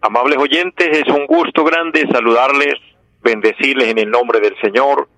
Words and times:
amables 0.00 0.38
oyentes. 0.38 0.88
Es 0.98 1.08
un 1.08 1.26
gusto 1.26 1.64
grande 1.64 2.06
saludarles 2.10 2.74
bendecirles 3.20 3.88
en 3.88 3.98
el 3.98 4.10
nombre 4.10 4.40
del 4.40 4.56
Señor, 4.60 5.08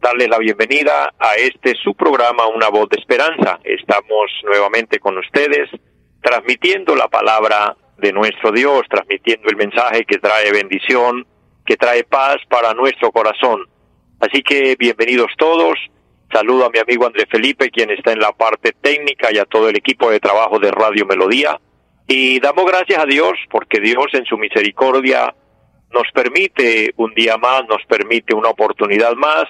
darles 0.00 0.28
la 0.28 0.38
bienvenida 0.38 1.12
a 1.18 1.34
este 1.34 1.74
su 1.74 1.94
programa 1.94 2.46
Una 2.46 2.68
voz 2.68 2.88
de 2.88 2.96
esperanza. 2.98 3.58
Estamos 3.64 4.30
nuevamente 4.44 4.98
con 5.00 5.18
ustedes 5.18 5.68
transmitiendo 6.22 6.94
la 6.94 7.08
palabra 7.08 7.76
de 7.98 8.12
nuestro 8.12 8.52
Dios, 8.52 8.82
transmitiendo 8.88 9.48
el 9.48 9.56
mensaje 9.56 10.04
que 10.04 10.18
trae 10.18 10.52
bendición, 10.52 11.26
que 11.66 11.76
trae 11.76 12.04
paz 12.04 12.36
para 12.48 12.74
nuestro 12.74 13.10
corazón. 13.12 13.68
Así 14.20 14.42
que 14.42 14.76
bienvenidos 14.78 15.30
todos. 15.36 15.78
Saludo 16.32 16.66
a 16.66 16.70
mi 16.70 16.78
amigo 16.78 17.06
André 17.06 17.26
Felipe, 17.26 17.70
quien 17.70 17.90
está 17.90 18.12
en 18.12 18.20
la 18.20 18.32
parte 18.32 18.72
técnica 18.80 19.28
y 19.32 19.38
a 19.38 19.44
todo 19.44 19.68
el 19.68 19.76
equipo 19.76 20.10
de 20.10 20.20
trabajo 20.20 20.58
de 20.58 20.70
Radio 20.70 21.06
Melodía. 21.06 21.58
Y 22.08 22.40
damos 22.40 22.64
gracias 22.64 22.98
a 22.98 23.04
Dios 23.04 23.34
porque 23.50 23.80
Dios 23.80 24.06
en 24.14 24.24
su 24.24 24.38
misericordia 24.38 25.34
nos 25.92 26.04
permite 26.14 26.94
un 26.96 27.12
día 27.14 27.36
más, 27.36 27.68
nos 27.68 27.84
permite 27.86 28.34
una 28.34 28.48
oportunidad 28.48 29.12
más 29.14 29.44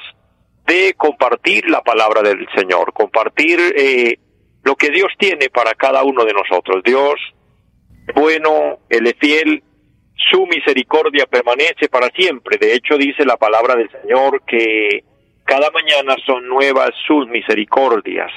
de 0.67 0.95
compartir 0.97 1.70
la 1.70 1.83
palabra 1.83 2.20
del 2.20 2.47
Señor, 2.56 2.92
compartir 2.92 3.61
eh, 3.77 4.19
lo 4.64 4.75
que 4.75 4.91
Dios 4.91 5.09
tiene 5.19 5.48
para 5.51 5.75
cada 5.75 6.03
uno 6.03 6.25
de 6.25 6.33
nosotros. 6.33 6.83
Dios, 6.84 7.14
bueno, 8.17 8.81
Él 8.91 9.06
es 9.06 9.14
fiel, 9.20 9.62
su 10.31 10.45
misericordia 10.47 11.27
permanece 11.27 11.89
para 11.89 12.11
siempre. 12.11 12.59
De 12.59 12.75
hecho, 12.75 12.98
dice 12.98 13.25
la 13.25 13.36
palabra 13.36 13.77
del 13.77 13.89
Señor 14.03 14.42
que 14.45 15.05
cada 15.45 15.70
mañana 15.70 16.17
son 16.27 16.48
nuevas 16.48 16.91
sus 17.06 17.29
misericordias. 17.29 18.33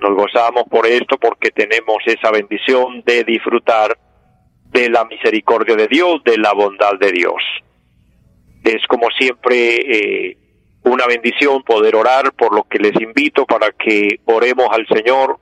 Nos 0.00 0.14
gozamos 0.14 0.64
por 0.70 0.86
esto 0.86 1.16
porque 1.18 1.50
tenemos 1.50 1.98
esa 2.06 2.30
bendición 2.30 3.02
de 3.06 3.24
disfrutar 3.24 3.96
de 4.70 4.90
la 4.90 5.04
misericordia 5.04 5.74
de 5.74 5.88
Dios, 5.88 6.22
de 6.24 6.36
la 6.38 6.52
bondad 6.52 6.98
de 7.00 7.12
Dios. 7.12 7.42
Es 8.62 8.86
como 8.88 9.08
siempre 9.16 9.76
eh, 10.30 10.36
una 10.84 11.06
bendición 11.06 11.62
poder 11.62 11.96
orar, 11.96 12.32
por 12.34 12.54
lo 12.54 12.64
que 12.64 12.78
les 12.78 13.00
invito 13.00 13.46
para 13.46 13.70
que 13.72 14.20
oremos 14.26 14.68
al 14.70 14.86
Señor, 14.88 15.38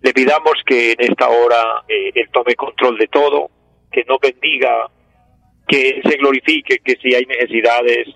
le 0.00 0.12
pidamos 0.12 0.52
que 0.64 0.92
en 0.92 1.00
esta 1.00 1.28
hora 1.28 1.84
eh, 1.88 2.12
Él 2.14 2.28
tome 2.32 2.54
control 2.54 2.98
de 2.98 3.08
todo, 3.08 3.50
que 3.90 4.04
nos 4.04 4.20
bendiga, 4.20 4.88
que 5.66 5.88
Él 5.88 6.02
se 6.04 6.16
glorifique, 6.18 6.78
que 6.78 6.96
si 7.02 7.14
hay 7.14 7.26
necesidades 7.26 8.06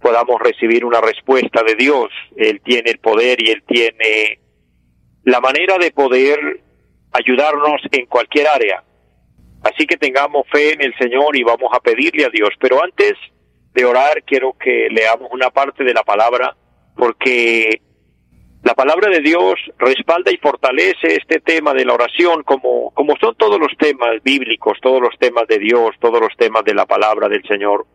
podamos 0.00 0.40
recibir 0.40 0.84
una 0.84 1.00
respuesta 1.00 1.62
de 1.62 1.74
Dios. 1.76 2.08
Él 2.36 2.60
tiene 2.64 2.90
el 2.90 2.98
poder 2.98 3.38
y 3.42 3.50
Él 3.50 3.62
tiene 3.66 4.40
la 5.24 5.40
manera 5.40 5.78
de 5.78 5.90
poder 5.90 6.38
ayudarnos 7.12 7.80
en 7.90 8.06
cualquier 8.06 8.48
área. 8.48 8.82
Así 9.62 9.86
que 9.86 9.96
tengamos 9.96 10.46
fe 10.50 10.72
en 10.72 10.82
el 10.82 10.94
Señor 10.96 11.36
y 11.36 11.42
vamos 11.42 11.70
a 11.72 11.80
pedirle 11.80 12.24
a 12.24 12.30
Dios. 12.30 12.50
Pero 12.58 12.82
antes 12.82 13.12
de 13.74 13.84
orar, 13.84 14.22
quiero 14.24 14.56
que 14.58 14.88
leamos 14.90 15.28
una 15.32 15.50
parte 15.50 15.84
de 15.84 15.92
la 15.92 16.02
palabra, 16.02 16.56
porque 16.96 17.82
la 18.62 18.74
palabra 18.74 19.10
de 19.10 19.20
Dios 19.20 19.54
respalda 19.78 20.30
y 20.32 20.36
fortalece 20.38 21.16
este 21.16 21.40
tema 21.40 21.72
de 21.74 21.84
la 21.84 21.94
oración, 21.94 22.42
como, 22.42 22.90
como 22.92 23.16
son 23.20 23.34
todos 23.36 23.58
los 23.58 23.76
temas 23.78 24.22
bíblicos, 24.22 24.78
todos 24.82 25.00
los 25.00 25.16
temas 25.18 25.46
de 25.46 25.58
Dios, 25.58 25.94
todos 26.00 26.20
los 26.20 26.36
temas 26.36 26.64
de 26.64 26.74
la 26.74 26.86
palabra 26.86 27.28
del 27.28 27.42
Señor, 27.46 27.86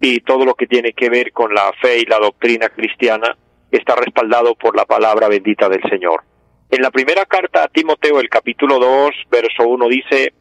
y 0.00 0.20
todo 0.20 0.44
lo 0.44 0.54
que 0.54 0.66
tiene 0.66 0.92
que 0.92 1.10
ver 1.10 1.32
con 1.32 1.52
la 1.52 1.72
fe 1.80 1.98
y 2.00 2.04
la 2.04 2.18
doctrina 2.18 2.68
cristiana, 2.68 3.36
está 3.70 3.96
respaldado 3.96 4.54
por 4.54 4.76
la 4.76 4.86
palabra 4.86 5.28
bendita 5.28 5.68
del 5.68 5.82
Señor. 5.90 6.22
En 6.70 6.82
la 6.82 6.90
primera 6.90 7.24
carta 7.24 7.64
a 7.64 7.68
Timoteo, 7.68 8.20
el 8.20 8.28
capítulo 8.28 8.78
2, 8.78 9.10
verso 9.30 9.62
1 9.66 9.88
dice, 9.88 10.34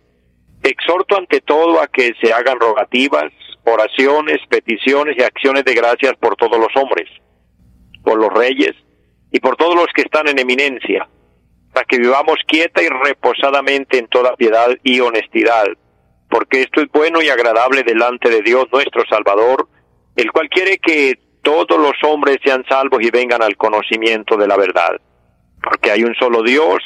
Exhorto 0.62 1.18
ante 1.18 1.40
todo 1.40 1.80
a 1.82 1.88
que 1.88 2.14
se 2.22 2.34
hagan 2.34 2.60
rogativas, 2.60 3.32
oraciones, 3.64 4.40
peticiones 4.50 5.16
y 5.18 5.24
acciones 5.24 5.64
de 5.64 5.74
gracias 5.74 6.18
por 6.20 6.36
todos 6.36 6.60
los 6.60 6.76
hombres, 6.76 7.10
por 8.04 8.20
los 8.20 8.34
reyes 8.34 8.74
y 9.32 9.40
por 9.40 9.56
todos 9.56 9.76
los 9.76 9.88
que 9.96 10.02
están 10.02 10.28
en 10.28 10.38
eminencia, 10.38 11.08
para 11.72 11.86
que 11.86 11.98
vivamos 11.98 12.36
quieta 12.46 12.82
y 12.82 12.90
reposadamente 12.90 13.98
en 13.98 14.08
toda 14.08 14.36
piedad 14.36 14.68
y 14.84 15.00
honestidad, 15.00 15.68
porque 16.30 16.64
esto 16.64 16.82
es 16.82 16.92
bueno 16.92 17.22
y 17.22 17.30
agradable 17.30 17.84
delante 17.84 18.30
de 18.30 18.42
Dios 18.42 18.66
nuestro 18.74 19.04
Salvador, 19.10 19.70
el 20.18 20.30
cual 20.34 20.50
quiere 20.50 20.78
que 20.80 21.18
todos 21.42 21.78
los 21.78 21.94
hombres 22.04 22.40
sean 22.44 22.66
salvos 22.68 23.02
y 23.02 23.12
vengan 23.12 23.42
al 23.42 23.56
conocimiento 23.56 24.36
de 24.36 24.48
la 24.48 24.58
verdad, 24.58 25.00
porque 25.68 25.92
hay 25.92 26.04
un 26.04 26.16
solo 26.16 26.44
Dios, 26.44 26.78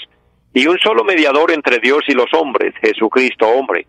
y 0.53 0.65
un 0.65 0.77
solo 0.79 1.03
mediador 1.03 1.51
entre 1.51 1.79
Dios 1.79 2.01
y 2.07 2.13
los 2.13 2.33
hombres, 2.33 2.73
Jesucristo 2.81 3.47
hombre, 3.47 3.85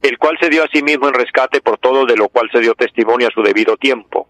el 0.00 0.16
cual 0.18 0.38
se 0.40 0.48
dio 0.48 0.64
a 0.64 0.68
sí 0.72 0.82
mismo 0.82 1.06
en 1.08 1.14
rescate 1.14 1.60
por 1.60 1.78
todo 1.78 2.06
de 2.06 2.16
lo 2.16 2.28
cual 2.28 2.48
se 2.50 2.60
dio 2.60 2.74
testimonio 2.74 3.28
a 3.28 3.30
su 3.30 3.42
debido 3.42 3.76
tiempo. 3.76 4.26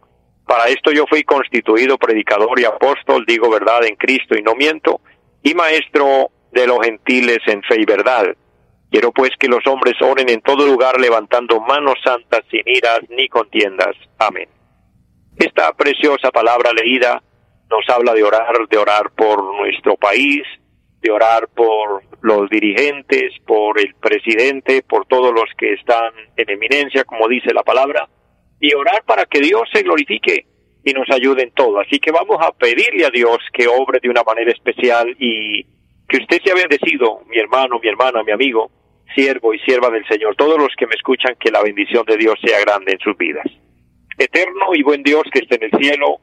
Para 0.46 0.66
esto 0.66 0.90
yo 0.90 1.04
fui 1.08 1.22
constituido 1.22 1.98
predicador 1.98 2.58
y 2.58 2.64
apóstol, 2.64 3.24
digo 3.26 3.48
verdad 3.48 3.84
en 3.86 3.94
Cristo 3.94 4.36
y 4.36 4.42
no 4.42 4.54
miento, 4.54 5.00
y 5.42 5.54
maestro 5.54 6.30
de 6.50 6.66
los 6.66 6.80
gentiles 6.84 7.38
en 7.46 7.62
fe 7.62 7.80
y 7.80 7.84
verdad. 7.84 8.36
Quiero 8.90 9.12
pues 9.12 9.30
que 9.38 9.48
los 9.48 9.64
hombres 9.66 9.94
oren 10.02 10.28
en 10.28 10.42
todo 10.42 10.66
lugar 10.66 11.00
levantando 11.00 11.60
manos 11.60 11.94
santas 12.04 12.42
sin 12.50 12.62
iras 12.66 13.00
ni 13.08 13.28
contiendas. 13.28 13.96
Amén. 14.18 14.48
Esta 15.38 15.72
preciosa 15.72 16.30
palabra 16.30 16.72
leída 16.72 17.22
nos 17.72 17.88
habla 17.88 18.12
de 18.12 18.22
orar, 18.22 18.52
de 18.68 18.78
orar 18.78 19.10
por 19.16 19.42
nuestro 19.56 19.96
país, 19.96 20.42
de 21.00 21.10
orar 21.10 21.48
por 21.48 22.02
los 22.20 22.48
dirigentes, 22.50 23.32
por 23.46 23.80
el 23.80 23.94
presidente, 23.94 24.82
por 24.82 25.06
todos 25.06 25.32
los 25.32 25.46
que 25.56 25.72
están 25.72 26.12
en 26.36 26.50
eminencia, 26.50 27.04
como 27.04 27.26
dice 27.26 27.52
la 27.52 27.62
palabra, 27.62 28.08
y 28.60 28.74
orar 28.74 29.02
para 29.04 29.24
que 29.24 29.40
Dios 29.40 29.62
se 29.72 29.82
glorifique 29.82 30.46
y 30.84 30.92
nos 30.92 31.08
ayude 31.10 31.42
en 31.42 31.50
todo. 31.52 31.80
Así 31.80 31.98
que 31.98 32.12
vamos 32.12 32.36
a 32.40 32.52
pedirle 32.52 33.06
a 33.06 33.10
Dios 33.10 33.38
que 33.52 33.66
obre 33.66 33.98
de 34.00 34.10
una 34.10 34.22
manera 34.22 34.52
especial 34.52 35.16
y 35.18 35.64
que 36.08 36.18
usted 36.18 36.40
sea 36.44 36.54
bendecido, 36.54 37.22
mi 37.28 37.38
hermano, 37.38 37.80
mi 37.82 37.88
hermana, 37.88 38.22
mi 38.22 38.32
amigo, 38.32 38.70
siervo 39.14 39.54
y 39.54 39.58
sierva 39.60 39.90
del 39.90 40.06
Señor, 40.06 40.36
todos 40.36 40.58
los 40.58 40.70
que 40.76 40.86
me 40.86 40.94
escuchan, 40.94 41.36
que 41.40 41.50
la 41.50 41.62
bendición 41.62 42.04
de 42.06 42.16
Dios 42.16 42.34
sea 42.44 42.60
grande 42.60 42.92
en 42.92 42.98
sus 42.98 43.16
vidas. 43.16 43.46
Eterno 44.18 44.74
y 44.74 44.82
buen 44.82 45.02
Dios 45.02 45.22
que 45.32 45.40
esté 45.40 45.56
en 45.56 45.64
el 45.64 45.80
cielo, 45.80 46.20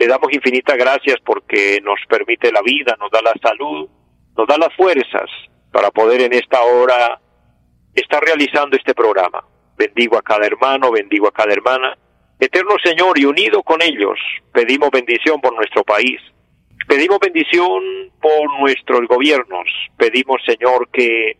le 0.00 0.06
damos 0.06 0.32
infinitas 0.32 0.78
gracias 0.78 1.18
porque 1.22 1.78
nos 1.82 2.00
permite 2.08 2.50
la 2.50 2.62
vida, 2.62 2.96
nos 2.98 3.10
da 3.10 3.20
la 3.20 3.34
salud, 3.42 3.86
nos 4.34 4.46
da 4.48 4.56
las 4.56 4.74
fuerzas 4.74 5.28
para 5.70 5.90
poder 5.90 6.22
en 6.22 6.32
esta 6.32 6.62
hora 6.62 7.20
estar 7.94 8.24
realizando 8.24 8.78
este 8.78 8.94
programa. 8.94 9.44
Bendigo 9.76 10.16
a 10.16 10.22
cada 10.22 10.46
hermano, 10.46 10.90
bendigo 10.90 11.28
a 11.28 11.32
cada 11.32 11.52
hermana. 11.52 11.98
Eterno 12.38 12.76
Señor, 12.82 13.18
y 13.18 13.26
unido 13.26 13.62
con 13.62 13.82
ellos, 13.82 14.18
pedimos 14.54 14.90
bendición 14.90 15.38
por 15.38 15.54
nuestro 15.54 15.84
país. 15.84 16.18
Pedimos 16.88 17.18
bendición 17.18 18.10
por 18.22 18.58
nuestros 18.58 19.06
gobiernos. 19.06 19.68
Pedimos, 19.98 20.40
Señor, 20.46 20.88
que 20.90 21.36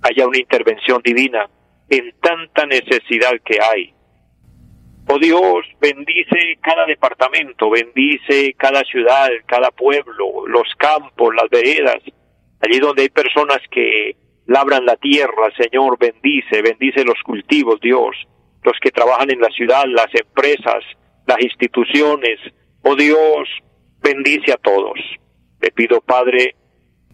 haya 0.00 0.26
una 0.26 0.38
intervención 0.38 1.02
divina 1.04 1.50
en 1.90 2.14
tanta 2.22 2.64
necesidad 2.64 3.32
que 3.44 3.58
hay. 3.60 3.94
Oh 5.10 5.18
Dios, 5.18 5.64
bendice 5.80 6.58
cada 6.60 6.84
departamento, 6.84 7.70
bendice 7.70 8.52
cada 8.58 8.82
ciudad, 8.84 9.28
cada 9.46 9.70
pueblo, 9.70 10.46
los 10.46 10.68
campos, 10.76 11.34
las 11.34 11.48
veredas, 11.48 12.02
allí 12.60 12.78
donde 12.78 13.02
hay 13.02 13.08
personas 13.08 13.58
que 13.70 14.16
labran 14.46 14.84
la 14.84 14.96
tierra, 14.96 15.50
Señor, 15.56 15.98
bendice, 15.98 16.60
bendice 16.60 17.04
los 17.04 17.18
cultivos, 17.24 17.80
Dios, 17.80 18.16
los 18.62 18.76
que 18.82 18.90
trabajan 18.90 19.30
en 19.30 19.40
la 19.40 19.48
ciudad, 19.48 19.84
las 19.86 20.14
empresas, 20.14 20.84
las 21.26 21.40
instituciones. 21.40 22.38
Oh 22.82 22.94
Dios, 22.94 23.48
bendice 24.02 24.52
a 24.52 24.58
todos. 24.58 24.98
Te 25.58 25.70
pido, 25.70 26.02
Padre, 26.02 26.54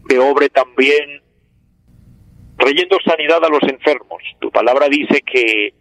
que 0.09 0.19
obre 0.19 0.49
también 0.49 1.21
trayendo 2.57 2.97
sanidad 3.05 3.43
a 3.43 3.49
los 3.49 3.63
enfermos. 3.63 4.21
Tu 4.39 4.51
palabra 4.51 4.89
dice 4.89 5.21
que 5.21 5.73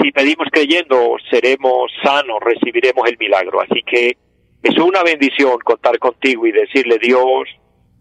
si 0.00 0.12
pedimos 0.12 0.48
creyendo, 0.52 1.16
seremos 1.30 1.90
sanos, 2.02 2.38
recibiremos 2.40 3.08
el 3.08 3.16
milagro. 3.18 3.60
Así 3.60 3.82
que 3.82 4.16
es 4.62 4.78
una 4.78 5.02
bendición 5.02 5.58
contar 5.60 5.98
contigo 5.98 6.46
y 6.46 6.52
decirle, 6.52 6.98
Dios, 6.98 7.48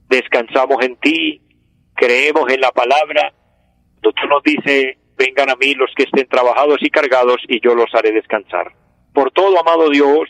descansamos 0.09 0.83
en 0.83 0.97
ti, 0.97 1.41
creemos 1.95 2.51
en 2.51 2.61
la 2.61 2.71
palabra. 2.71 3.33
Tú 4.01 4.11
nos 4.29 4.43
dice 4.43 4.97
vengan 5.17 5.49
a 5.49 5.55
mí 5.55 5.73
los 5.73 5.91
que 5.95 6.03
estén 6.03 6.27
trabajados 6.27 6.77
y 6.81 6.89
cargados 6.89 7.37
y 7.47 7.59
yo 7.59 7.73
los 7.73 7.93
haré 7.93 8.11
descansar. 8.11 8.71
Por 9.13 9.31
todo, 9.31 9.59
amado 9.59 9.89
Dios, 9.89 10.29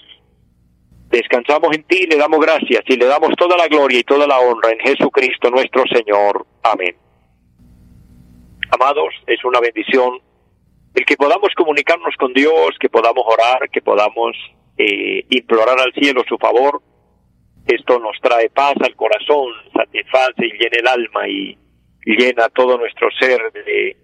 descansamos 1.09 1.75
en 1.75 1.83
ti, 1.83 2.07
le 2.07 2.15
damos 2.15 2.39
gracias 2.39 2.83
y 2.87 2.95
le 2.95 3.05
damos 3.05 3.31
toda 3.37 3.57
la 3.57 3.67
gloria 3.67 3.99
y 3.99 4.03
toda 4.03 4.25
la 4.25 4.39
honra 4.39 4.71
en 4.71 4.79
Jesucristo 4.79 5.49
nuestro 5.49 5.83
Señor. 5.93 6.45
Amén. 6.63 6.95
Amados, 8.71 9.13
es 9.27 9.43
una 9.43 9.59
bendición 9.59 10.19
el 10.95 11.05
que 11.05 11.17
podamos 11.17 11.49
comunicarnos 11.55 12.15
con 12.17 12.33
Dios, 12.33 12.75
que 12.79 12.89
podamos 12.89 13.23
orar, 13.25 13.69
que 13.69 13.81
podamos 13.81 14.35
eh, 14.77 15.25
implorar 15.29 15.79
al 15.79 15.93
cielo 15.93 16.23
su 16.27 16.37
favor. 16.37 16.81
Esto 17.67 17.99
nos 17.99 18.17
trae 18.21 18.49
paz 18.49 18.75
al 18.81 18.95
corazón, 18.95 19.53
satisface 19.73 20.45
y 20.45 20.51
llena 20.53 20.77
el 20.79 20.87
alma 20.87 21.27
y 21.27 21.57
llena 22.05 22.49
todo 22.49 22.77
nuestro 22.77 23.09
ser 23.19 23.51
de, 23.51 23.97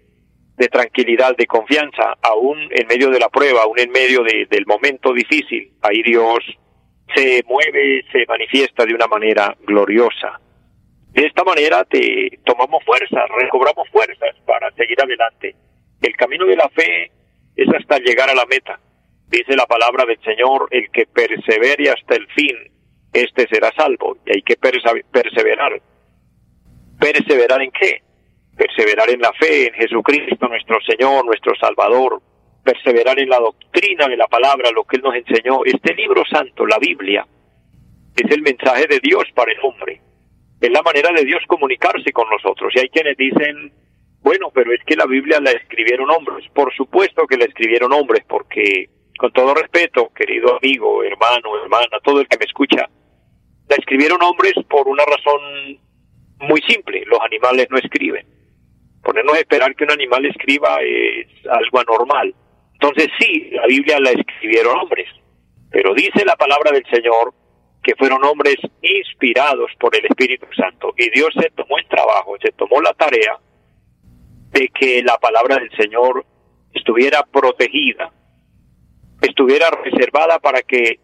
de 0.56 0.68
tranquilidad, 0.68 1.36
de 1.36 1.46
confianza, 1.46 2.14
aún 2.22 2.68
en 2.70 2.86
medio 2.86 3.10
de 3.10 3.18
la 3.18 3.28
prueba, 3.28 3.62
aún 3.62 3.78
en 3.78 3.90
medio 3.90 4.22
de, 4.22 4.46
del 4.48 4.66
momento 4.66 5.12
difícil. 5.12 5.72
Ahí 5.82 6.02
Dios 6.02 6.44
se 7.14 7.42
mueve, 7.46 8.04
se 8.12 8.24
manifiesta 8.26 8.84
de 8.84 8.94
una 8.94 9.06
manera 9.06 9.56
gloriosa. 9.66 10.40
De 11.12 11.26
esta 11.26 11.44
manera 11.44 11.84
te 11.84 12.38
tomamos 12.44 12.84
fuerzas, 12.84 13.24
recobramos 13.40 13.88
fuerzas 13.90 14.34
para 14.46 14.70
seguir 14.72 15.00
adelante. 15.00 15.54
El 16.04 16.16
camino 16.16 16.44
de 16.44 16.56
la 16.56 16.68
fe 16.68 17.10
es 17.56 17.66
hasta 17.74 17.98
llegar 17.98 18.28
a 18.28 18.34
la 18.34 18.44
meta. 18.44 18.78
Dice 19.26 19.56
la 19.56 19.64
palabra 19.64 20.04
del 20.04 20.20
Señor, 20.20 20.68
el 20.70 20.90
que 20.90 21.06
persevere 21.06 21.88
hasta 21.88 22.16
el 22.16 22.26
fin, 22.28 22.54
este 23.10 23.48
será 23.48 23.72
salvo. 23.74 24.18
Y 24.26 24.34
hay 24.34 24.42
que 24.42 24.56
perseverar. 24.56 25.80
¿Perseverar 27.00 27.62
en 27.62 27.70
qué? 27.70 28.02
Perseverar 28.54 29.08
en 29.08 29.20
la 29.22 29.32
fe 29.32 29.68
en 29.68 29.74
Jesucristo, 29.74 30.46
nuestro 30.46 30.78
Señor, 30.82 31.24
nuestro 31.24 31.54
Salvador. 31.56 32.20
Perseverar 32.62 33.18
en 33.18 33.30
la 33.30 33.38
doctrina 33.38 34.06
de 34.06 34.18
la 34.18 34.26
palabra, 34.26 34.70
lo 34.72 34.84
que 34.84 34.96
Él 34.96 35.02
nos 35.02 35.14
enseñó. 35.14 35.64
Este 35.64 35.94
libro 35.94 36.22
santo, 36.30 36.66
la 36.66 36.78
Biblia, 36.78 37.26
es 38.14 38.30
el 38.30 38.42
mensaje 38.42 38.86
de 38.88 39.00
Dios 39.00 39.24
para 39.34 39.52
el 39.52 39.58
hombre. 39.62 40.02
Es 40.60 40.70
la 40.70 40.82
manera 40.82 41.12
de 41.12 41.24
Dios 41.24 41.40
comunicarse 41.46 42.12
con 42.12 42.28
nosotros. 42.28 42.70
Y 42.74 42.80
hay 42.80 42.88
quienes 42.90 43.16
dicen, 43.16 43.72
bueno, 44.24 44.50
pero 44.54 44.72
es 44.72 44.82
que 44.86 44.96
la 44.96 45.04
Biblia 45.04 45.38
la 45.38 45.50
escribieron 45.50 46.10
hombres. 46.10 46.48
Por 46.54 46.74
supuesto 46.74 47.26
que 47.26 47.36
la 47.36 47.44
escribieron 47.44 47.92
hombres, 47.92 48.24
porque 48.26 48.88
con 49.18 49.30
todo 49.32 49.54
respeto, 49.54 50.10
querido 50.14 50.56
amigo, 50.56 51.04
hermano, 51.04 51.62
hermana, 51.62 52.00
todo 52.02 52.20
el 52.22 52.26
que 52.26 52.38
me 52.38 52.46
escucha, 52.46 52.88
la 53.68 53.76
escribieron 53.76 54.22
hombres 54.22 54.54
por 54.70 54.88
una 54.88 55.04
razón 55.04 55.78
muy 56.38 56.62
simple, 56.62 57.04
los 57.04 57.20
animales 57.20 57.66
no 57.68 57.76
escriben. 57.76 58.26
Ponernos 59.02 59.36
a 59.36 59.40
esperar 59.40 59.76
que 59.76 59.84
un 59.84 59.90
animal 59.90 60.24
escriba 60.24 60.78
es 60.80 61.26
algo 61.46 61.80
anormal. 61.80 62.34
Entonces 62.72 63.08
sí, 63.20 63.50
la 63.52 63.66
Biblia 63.66 64.00
la 64.00 64.12
escribieron 64.12 64.78
hombres, 64.78 65.08
pero 65.70 65.92
dice 65.92 66.24
la 66.24 66.36
palabra 66.36 66.72
del 66.72 66.86
Señor 66.90 67.34
que 67.82 67.94
fueron 67.96 68.24
hombres 68.24 68.56
inspirados 68.80 69.70
por 69.78 69.94
el 69.94 70.06
Espíritu 70.06 70.46
Santo 70.56 70.94
y 70.96 71.10
Dios 71.10 71.28
se 71.38 71.50
tomó 71.50 71.76
el 71.76 71.86
trabajo, 71.88 72.36
se 72.42 72.52
tomó 72.52 72.80
la 72.80 72.94
tarea 72.94 73.38
de 74.54 74.68
que 74.68 75.02
la 75.02 75.18
palabra 75.18 75.56
del 75.56 75.70
Señor 75.76 76.24
estuviera 76.72 77.24
protegida, 77.24 78.12
estuviera 79.20 79.68
reservada 79.70 80.38
para 80.38 80.62
que 80.62 81.00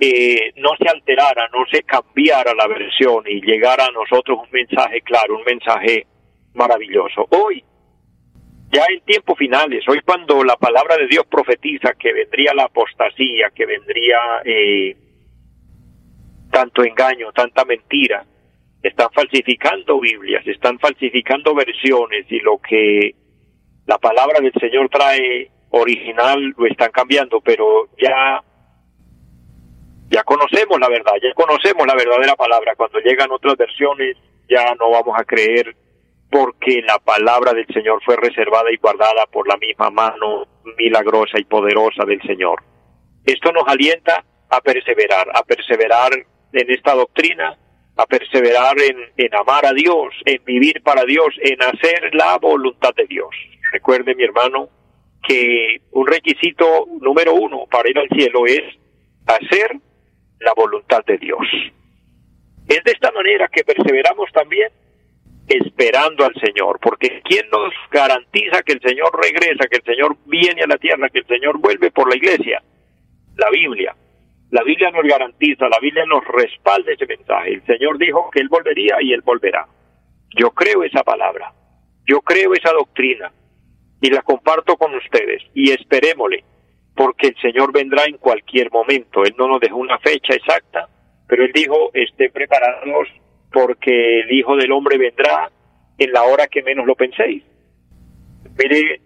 eh, 0.00 0.52
no 0.56 0.70
se 0.78 0.88
alterara, 0.88 1.48
no 1.52 1.64
se 1.70 1.82
cambiara 1.82 2.54
la 2.54 2.66
versión 2.66 3.24
y 3.26 3.40
llegara 3.40 3.86
a 3.86 3.90
nosotros 3.90 4.38
un 4.42 4.50
mensaje 4.50 5.02
claro, 5.02 5.36
un 5.36 5.44
mensaje 5.44 6.06
maravilloso. 6.54 7.26
Hoy, 7.30 7.62
ya 8.72 8.84
en 8.88 9.00
tiempos 9.02 9.38
finales, 9.38 9.84
hoy 9.88 10.00
cuando 10.04 10.42
la 10.42 10.56
palabra 10.56 10.96
de 10.96 11.06
Dios 11.06 11.26
profetiza 11.30 11.92
que 11.98 12.12
vendría 12.12 12.54
la 12.54 12.64
apostasía, 12.64 13.50
que 13.54 13.66
vendría 13.66 14.18
eh, 14.44 14.96
tanto 16.50 16.82
engaño, 16.82 17.32
tanta 17.32 17.64
mentira, 17.66 18.24
están 18.82 19.08
falsificando 19.12 20.00
Biblias, 20.00 20.46
están 20.46 20.78
falsificando 20.78 21.54
versiones 21.54 22.26
y 22.28 22.40
lo 22.40 22.58
que 22.58 23.14
la 23.86 23.98
palabra 23.98 24.40
del 24.40 24.52
Señor 24.60 24.88
trae 24.88 25.50
original 25.70 26.54
lo 26.56 26.66
están 26.66 26.90
cambiando, 26.90 27.40
pero 27.40 27.88
ya 27.98 28.42
ya 30.08 30.22
conocemos 30.22 30.78
la 30.78 30.88
verdad, 30.88 31.14
ya 31.20 31.34
conocemos 31.34 31.86
la 31.86 31.94
verdadera 31.94 32.36
palabra. 32.36 32.76
Cuando 32.76 33.00
llegan 33.00 33.30
otras 33.32 33.56
versiones 33.56 34.16
ya 34.48 34.74
no 34.76 34.90
vamos 34.90 35.18
a 35.18 35.24
creer 35.24 35.74
porque 36.30 36.82
la 36.82 36.98
palabra 36.98 37.52
del 37.52 37.66
Señor 37.72 38.00
fue 38.04 38.16
reservada 38.16 38.70
y 38.72 38.76
guardada 38.76 39.26
por 39.26 39.48
la 39.48 39.56
misma 39.56 39.90
mano 39.90 40.46
milagrosa 40.76 41.38
y 41.38 41.44
poderosa 41.44 42.04
del 42.04 42.20
Señor. 42.22 42.62
Esto 43.24 43.52
nos 43.52 43.64
alienta 43.66 44.24
a 44.48 44.60
perseverar, 44.60 45.28
a 45.34 45.42
perseverar 45.42 46.12
en 46.52 46.70
esta 46.70 46.94
doctrina, 46.94 47.56
a 47.96 48.06
perseverar 48.06 48.76
en, 48.80 48.96
en 49.16 49.34
amar 49.34 49.66
a 49.66 49.72
Dios, 49.72 50.14
en 50.24 50.44
vivir 50.44 50.82
para 50.82 51.04
Dios, 51.04 51.28
en 51.40 51.62
hacer 51.62 52.14
la 52.14 52.36
voluntad 52.38 52.94
de 52.94 53.06
Dios. 53.06 53.30
Recuerde, 53.72 54.14
mi 54.14 54.24
hermano, 54.24 54.68
que 55.26 55.80
un 55.92 56.06
requisito 56.06 56.86
número 57.00 57.34
uno 57.34 57.66
para 57.70 57.88
ir 57.90 57.98
al 57.98 58.08
cielo 58.08 58.46
es 58.46 58.62
hacer 59.26 59.76
la 60.40 60.52
voluntad 60.54 61.04
de 61.06 61.18
Dios. 61.18 61.46
Es 62.68 62.82
de 62.84 62.92
esta 62.92 63.10
manera 63.12 63.48
que 63.48 63.64
perseveramos 63.64 64.30
también 64.32 64.70
esperando 65.48 66.24
al 66.24 66.34
Señor, 66.34 66.78
porque 66.80 67.22
¿quién 67.24 67.48
nos 67.50 67.72
garantiza 67.90 68.62
que 68.62 68.72
el 68.72 68.80
Señor 68.80 69.10
regresa, 69.20 69.68
que 69.70 69.76
el 69.76 69.84
Señor 69.84 70.16
viene 70.26 70.62
a 70.62 70.66
la 70.66 70.76
tierra, 70.76 71.08
que 71.08 71.20
el 71.20 71.26
Señor 71.26 71.58
vuelve 71.58 71.90
por 71.90 72.08
la 72.08 72.16
iglesia? 72.16 72.62
La 73.36 73.48
Biblia. 73.50 73.94
La 74.50 74.62
Biblia 74.62 74.90
nos 74.90 75.04
garantiza, 75.04 75.68
la 75.68 75.78
Biblia 75.80 76.04
nos 76.06 76.24
respalda 76.24 76.92
ese 76.92 77.06
mensaje. 77.06 77.54
El 77.54 77.66
Señor 77.66 77.98
dijo 77.98 78.30
que 78.30 78.40
Él 78.40 78.48
volvería 78.48 78.96
y 79.00 79.12
Él 79.12 79.22
volverá. 79.22 79.66
Yo 80.38 80.50
creo 80.50 80.84
esa 80.84 81.02
palabra, 81.02 81.52
yo 82.06 82.20
creo 82.20 82.52
esa 82.52 82.72
doctrina 82.72 83.32
y 84.00 84.10
la 84.10 84.22
comparto 84.22 84.76
con 84.76 84.94
ustedes 84.94 85.42
y 85.54 85.72
esperémosle 85.72 86.44
porque 86.94 87.28
el 87.28 87.36
Señor 87.40 87.72
vendrá 87.72 88.04
en 88.04 88.18
cualquier 88.18 88.70
momento. 88.70 89.24
Él 89.24 89.34
no 89.38 89.48
nos 89.48 89.60
dejó 89.60 89.76
una 89.76 89.98
fecha 89.98 90.34
exacta, 90.34 90.88
pero 91.28 91.44
Él 91.44 91.52
dijo, 91.52 91.90
estén 91.92 92.32
preparados 92.32 93.08
porque 93.52 94.20
el 94.20 94.32
Hijo 94.32 94.56
del 94.56 94.72
Hombre 94.72 94.98
vendrá 94.98 95.50
en 95.98 96.12
la 96.12 96.24
hora 96.24 96.46
que 96.46 96.62
menos 96.62 96.86
lo 96.86 96.94
penséis. 96.94 97.42
Mire 98.58 99.00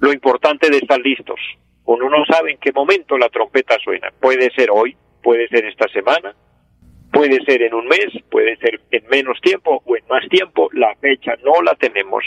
lo 0.00 0.12
importante 0.12 0.70
de 0.70 0.78
estar 0.78 1.00
listos. 1.00 1.40
Uno 1.88 2.10
no 2.10 2.22
sabe 2.26 2.50
en 2.50 2.58
qué 2.58 2.70
momento 2.70 3.16
la 3.16 3.30
trompeta 3.30 3.78
suena. 3.82 4.12
Puede 4.20 4.50
ser 4.50 4.68
hoy, 4.70 4.94
puede 5.22 5.48
ser 5.48 5.64
esta 5.64 5.88
semana, 5.88 6.34
puede 7.10 7.42
ser 7.46 7.62
en 7.62 7.72
un 7.72 7.86
mes, 7.86 8.08
puede 8.30 8.58
ser 8.58 8.78
en 8.90 9.06
menos 9.08 9.40
tiempo 9.40 9.82
o 9.86 9.96
en 9.96 10.04
más 10.06 10.28
tiempo. 10.28 10.68
La 10.74 10.94
fecha 10.96 11.32
no 11.42 11.62
la 11.62 11.74
tenemos, 11.76 12.22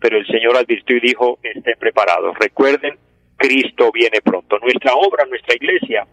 pero 0.00 0.18
el 0.18 0.26
Señor 0.26 0.56
advirtió 0.56 0.96
y 0.96 1.00
dijo, 1.00 1.38
estén 1.44 1.78
preparados. 1.78 2.36
Recuerden 2.40 2.98
Cristo 3.36 3.92
viene 3.92 4.20
pronto. 4.20 4.58
Nuestra 4.58 4.94
obra, 4.94 5.24
nuestra 5.26 5.54
iglesia 5.54 6.08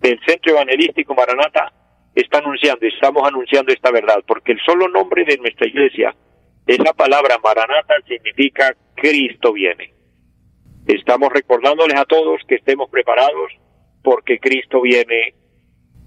del 0.00 0.18
Centro 0.24 0.52
Evangelístico 0.52 1.14
Maranata 1.14 1.70
está 2.14 2.38
anunciando, 2.38 2.86
estamos 2.86 3.28
anunciando 3.28 3.74
esta 3.74 3.90
verdad, 3.90 4.24
porque 4.26 4.52
el 4.52 4.60
solo 4.64 4.88
nombre 4.88 5.26
de 5.26 5.36
nuestra 5.36 5.68
iglesia, 5.68 6.14
esa 6.66 6.94
palabra 6.94 7.36
Maranata 7.44 7.96
significa 8.06 8.74
Cristo 8.94 9.52
viene. 9.52 9.97
Estamos 10.88 11.30
recordándoles 11.30 11.98
a 11.98 12.06
todos 12.06 12.40
que 12.48 12.54
estemos 12.54 12.88
preparados 12.88 13.52
porque 14.02 14.38
Cristo 14.38 14.80
viene 14.80 15.34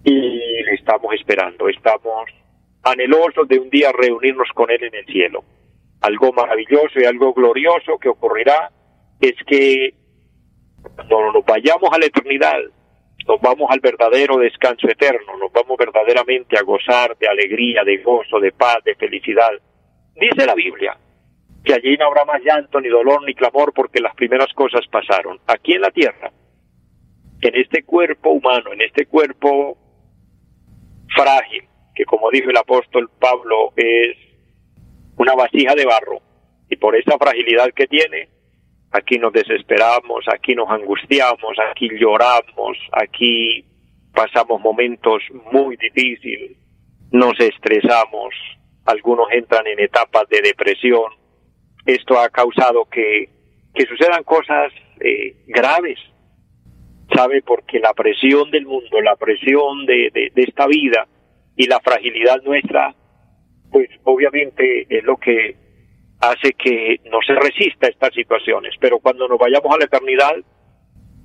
y 0.04 0.10
le 0.12 0.74
estamos 0.74 1.14
esperando. 1.14 1.70
Estamos 1.70 2.32
anhelosos 2.82 3.48
de 3.48 3.60
un 3.60 3.70
día 3.70 3.92
reunirnos 3.92 4.50
con 4.56 4.72
Él 4.72 4.84
en 4.84 4.96
el 4.96 5.06
cielo. 5.06 5.44
Algo 6.02 6.34
maravilloso 6.34 7.00
y 7.00 7.06
algo 7.06 7.32
glorioso 7.32 8.00
que 8.00 8.10
ocurrirá 8.10 8.72
es 9.20 9.36
que 9.46 9.94
cuando 10.96 11.32
nos 11.32 11.46
vayamos 11.46 11.92
a 11.94 12.00
la 12.00 12.08
eternidad, 12.08 12.60
nos 13.28 13.40
vamos 13.40 13.70
al 13.70 13.82
verdadero 13.82 14.38
descanso 14.38 14.90
eterno, 14.90 15.38
nos 15.38 15.52
vamos 15.52 15.78
verdaderamente 15.78 16.58
a 16.58 16.64
gozar 16.64 17.16
de 17.20 17.28
alegría, 17.28 17.84
de 17.84 17.98
gozo, 17.98 18.40
de 18.40 18.52
paz, 18.52 18.78
de 18.84 18.96
felicidad. 18.96 19.52
Dice 20.16 20.44
la 20.44 20.56
Biblia 20.56 20.98
que 21.64 21.74
allí 21.74 21.96
no 21.98 22.08
habrá 22.08 22.26
más 22.26 22.42
llanto, 22.44 22.82
ni 22.82 22.90
dolor, 22.90 23.24
ni 23.26 23.34
clamor, 23.34 23.74
porque 23.74 24.02
las 24.02 24.16
primeras 24.16 24.52
cosas 24.54 24.82
pasaron. 24.92 25.40
Aquí 25.48 25.74
en 25.74 25.82
la 25.82 25.92
tierra, 25.92 26.32
en 27.42 27.56
este 27.56 27.84
cuerpo 27.84 28.32
humano, 28.32 28.74
en 28.74 28.82
este 28.82 29.06
cuerpo 29.06 29.78
frágil, 31.16 31.64
que 31.94 32.06
como 32.06 32.30
dijo 32.32 32.50
el 32.50 32.58
apóstol 32.58 33.10
Pablo 33.20 33.74
es 33.76 34.18
una 35.18 35.34
vasija 35.34 35.76
de 35.76 35.86
barro, 35.86 36.22
y 36.70 36.78
por 36.78 36.96
esa 36.96 37.18
fragilidad 37.18 37.72
que 37.76 37.86
tiene, 37.86 38.30
aquí 38.92 39.20
nos 39.20 39.34
desesperamos, 39.34 40.26
aquí 40.34 40.56
nos 40.56 40.70
angustiamos, 40.70 41.58
aquí 41.70 41.90
lloramos, 42.00 42.78
aquí 42.94 43.66
pasamos 44.14 44.62
momentos 44.62 45.22
muy 45.52 45.76
difíciles, 45.76 46.58
nos 47.12 47.38
estresamos, 47.40 48.34
algunos 48.86 49.32
entran 49.32 49.68
en 49.68 49.80
etapas 49.80 50.28
de 50.30 50.42
depresión. 50.42 51.21
Esto 51.86 52.20
ha 52.20 52.30
causado 52.30 52.86
que 52.86 53.30
que 53.74 53.86
sucedan 53.86 54.24
cosas 54.24 54.72
eh, 55.00 55.36
graves, 55.48 55.98
¿sabe? 57.16 57.42
Porque 57.42 57.80
la 57.80 57.94
presión 57.94 58.52
del 58.52 58.66
mundo, 58.66 59.02
la 59.02 59.16
presión 59.16 59.86
de, 59.86 60.10
de, 60.14 60.44
esta 60.44 60.68
vida 60.68 61.08
y 61.56 61.68
la 61.68 61.80
fragilidad 61.80 62.42
nuestra, 62.44 62.94
pues 63.72 63.90
obviamente 64.04 64.88
es 64.90 65.04
lo 65.04 65.18
que 65.18 65.56
hace 66.20 66.54
que 66.54 67.00
no 67.10 67.20
se 67.26 67.34
resista 67.36 67.88
a 67.88 67.90
estas 67.90 68.14
situaciones. 68.14 68.76
Pero 68.80 69.00
cuando 69.00 69.28
nos 69.28 69.40
vayamos 69.40 69.74
a 69.74 69.78
la 69.78 69.86
eternidad, 69.86 70.36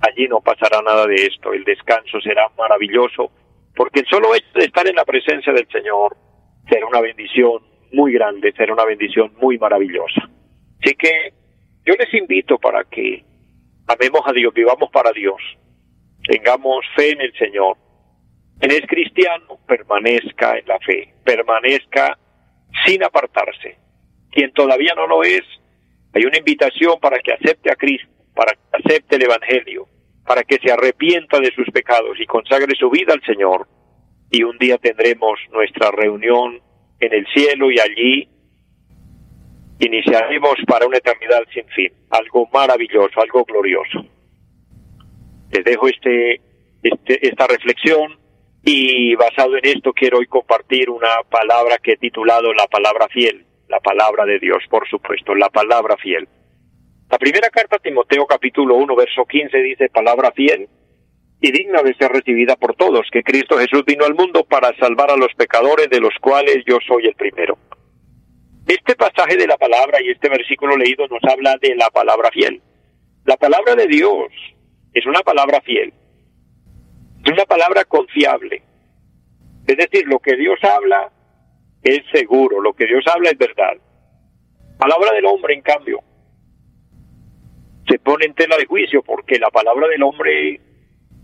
allí 0.00 0.28
no 0.28 0.40
pasará 0.40 0.80
nada 0.82 1.06
de 1.06 1.16
esto. 1.16 1.52
El 1.52 1.64
descanso 1.64 2.20
será 2.20 2.48
maravilloso, 2.56 3.30
porque 3.74 4.04
solo 4.08 4.28
de 4.32 4.64
estar 4.64 4.86
en 4.86 4.96
la 4.96 5.04
presencia 5.04 5.52
del 5.52 5.68
Señor 5.68 6.16
será 6.68 6.86
una 6.86 7.00
bendición 7.00 7.62
muy 7.92 8.12
grande, 8.12 8.52
será 8.56 8.72
una 8.72 8.84
bendición 8.84 9.32
muy 9.40 9.58
maravillosa. 9.58 10.30
Así 10.82 10.94
que 10.94 11.32
yo 11.84 11.94
les 11.94 12.12
invito 12.14 12.58
para 12.58 12.84
que 12.84 13.24
amemos 13.86 14.20
a 14.26 14.32
Dios, 14.32 14.52
vivamos 14.54 14.90
para 14.90 15.12
Dios, 15.12 15.36
tengamos 16.26 16.84
fe 16.94 17.12
en 17.12 17.20
el 17.20 17.32
Señor. 17.38 17.76
Quien 18.58 18.72
es 18.72 18.86
cristiano, 18.88 19.58
permanezca 19.66 20.58
en 20.58 20.66
la 20.66 20.78
fe, 20.80 21.14
permanezca 21.24 22.18
sin 22.84 23.04
apartarse. 23.04 23.76
Quien 24.30 24.52
todavía 24.52 24.94
no 24.94 25.06
lo 25.06 25.22
es, 25.22 25.42
hay 26.14 26.24
una 26.24 26.38
invitación 26.38 26.98
para 27.00 27.18
que 27.20 27.32
acepte 27.32 27.70
a 27.70 27.76
Cristo, 27.76 28.08
para 28.34 28.52
que 28.52 28.60
acepte 28.72 29.16
el 29.16 29.24
Evangelio, 29.24 29.86
para 30.26 30.42
que 30.42 30.58
se 30.58 30.72
arrepienta 30.72 31.38
de 31.40 31.52
sus 31.52 31.70
pecados 31.70 32.18
y 32.18 32.26
consagre 32.26 32.74
su 32.74 32.90
vida 32.90 33.12
al 33.12 33.22
Señor. 33.22 33.68
Y 34.30 34.42
un 34.42 34.58
día 34.58 34.78
tendremos 34.78 35.38
nuestra 35.52 35.90
reunión 35.90 36.60
en 37.00 37.12
el 37.12 37.26
cielo 37.34 37.70
y 37.70 37.78
allí 37.78 38.28
iniciaremos 39.78 40.54
para 40.66 40.86
una 40.86 40.98
eternidad 40.98 41.42
sin 41.52 41.66
fin, 41.68 41.92
algo 42.10 42.48
maravilloso, 42.52 43.20
algo 43.20 43.44
glorioso. 43.44 44.04
Les 45.50 45.64
dejo 45.64 45.88
este, 45.88 46.40
este, 46.82 47.28
esta 47.28 47.46
reflexión 47.46 48.18
y 48.64 49.14
basado 49.14 49.56
en 49.56 49.64
esto 49.64 49.92
quiero 49.92 50.18
hoy 50.18 50.26
compartir 50.26 50.90
una 50.90 51.08
palabra 51.30 51.78
que 51.78 51.92
he 51.92 51.96
titulado 51.96 52.52
la 52.52 52.66
palabra 52.66 53.06
fiel, 53.08 53.44
la 53.68 53.80
palabra 53.80 54.24
de 54.24 54.38
Dios, 54.38 54.62
por 54.68 54.88
supuesto, 54.88 55.34
la 55.34 55.50
palabra 55.50 55.96
fiel. 55.96 56.28
La 57.08 57.18
primera 57.18 57.48
carta 57.50 57.76
a 57.76 57.78
Timoteo 57.78 58.26
capítulo 58.26 58.74
1 58.76 58.96
verso 58.96 59.24
15 59.24 59.56
dice 59.58 59.88
palabra 59.88 60.32
fiel 60.32 60.68
y 61.40 61.52
digna 61.52 61.82
de 61.82 61.94
ser 61.94 62.10
recibida 62.10 62.56
por 62.56 62.74
todos, 62.74 63.06
que 63.12 63.22
Cristo 63.22 63.58
Jesús 63.58 63.84
vino 63.86 64.04
al 64.04 64.14
mundo 64.14 64.44
para 64.44 64.74
salvar 64.78 65.10
a 65.10 65.16
los 65.16 65.32
pecadores, 65.34 65.88
de 65.90 66.00
los 66.00 66.14
cuales 66.20 66.64
yo 66.66 66.78
soy 66.86 67.06
el 67.06 67.14
primero. 67.14 67.58
Este 68.66 68.96
pasaje 68.96 69.36
de 69.36 69.46
la 69.46 69.56
palabra 69.56 70.02
y 70.02 70.10
este 70.10 70.28
versículo 70.28 70.76
leído 70.76 71.06
nos 71.06 71.22
habla 71.30 71.56
de 71.60 71.76
la 71.76 71.88
palabra 71.90 72.30
fiel. 72.32 72.60
La 73.24 73.36
palabra 73.36 73.76
de 73.76 73.86
Dios 73.86 74.32
es 74.92 75.06
una 75.06 75.20
palabra 75.20 75.60
fiel, 75.60 75.92
es 77.24 77.32
una 77.32 77.44
palabra 77.44 77.84
confiable. 77.84 78.62
Es 79.66 79.76
decir, 79.76 80.06
lo 80.06 80.18
que 80.18 80.36
Dios 80.36 80.58
habla 80.64 81.12
es 81.82 82.02
seguro, 82.12 82.60
lo 82.60 82.72
que 82.72 82.86
Dios 82.86 83.04
habla 83.06 83.30
es 83.30 83.38
verdad. 83.38 83.76
Palabra 84.78 85.12
del 85.14 85.26
hombre, 85.26 85.54
en 85.54 85.62
cambio, 85.62 86.00
se 87.88 87.98
pone 88.00 88.26
en 88.26 88.34
tela 88.34 88.56
de 88.56 88.66
juicio 88.66 89.02
porque 89.02 89.38
la 89.38 89.50
palabra 89.50 89.86
del 89.86 90.02
hombre 90.02 90.60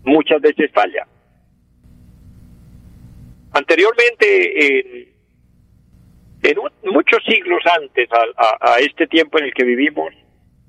muchas 0.03 0.41
veces 0.41 0.71
falla. 0.73 1.05
Anteriormente, 3.51 5.07
en, 5.07 5.12
en 6.43 6.91
muchos 6.91 7.23
siglos 7.25 7.61
antes 7.79 8.09
a, 8.11 8.73
a, 8.73 8.79
este 8.79 9.07
tiempo 9.07 9.39
en 9.39 9.45
el 9.45 9.53
que 9.53 9.63
vivimos, 9.63 10.13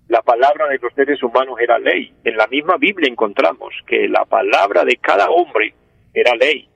la 0.08 0.22
palabra 0.22 0.68
de 0.68 0.78
los 0.78 0.92
seres 0.94 1.22
humanos 1.22 1.58
era 1.60 1.78
ley. 1.78 2.12
En 2.24 2.36
la 2.36 2.46
misma 2.46 2.76
Biblia 2.76 3.10
encontramos 3.10 3.74
que 3.86 4.08
la 4.08 4.24
palabra 4.24 4.84
de 4.84 4.96
cada 4.96 5.28
hombre 5.30 5.74
era 6.12 6.34
ley. 6.36 6.68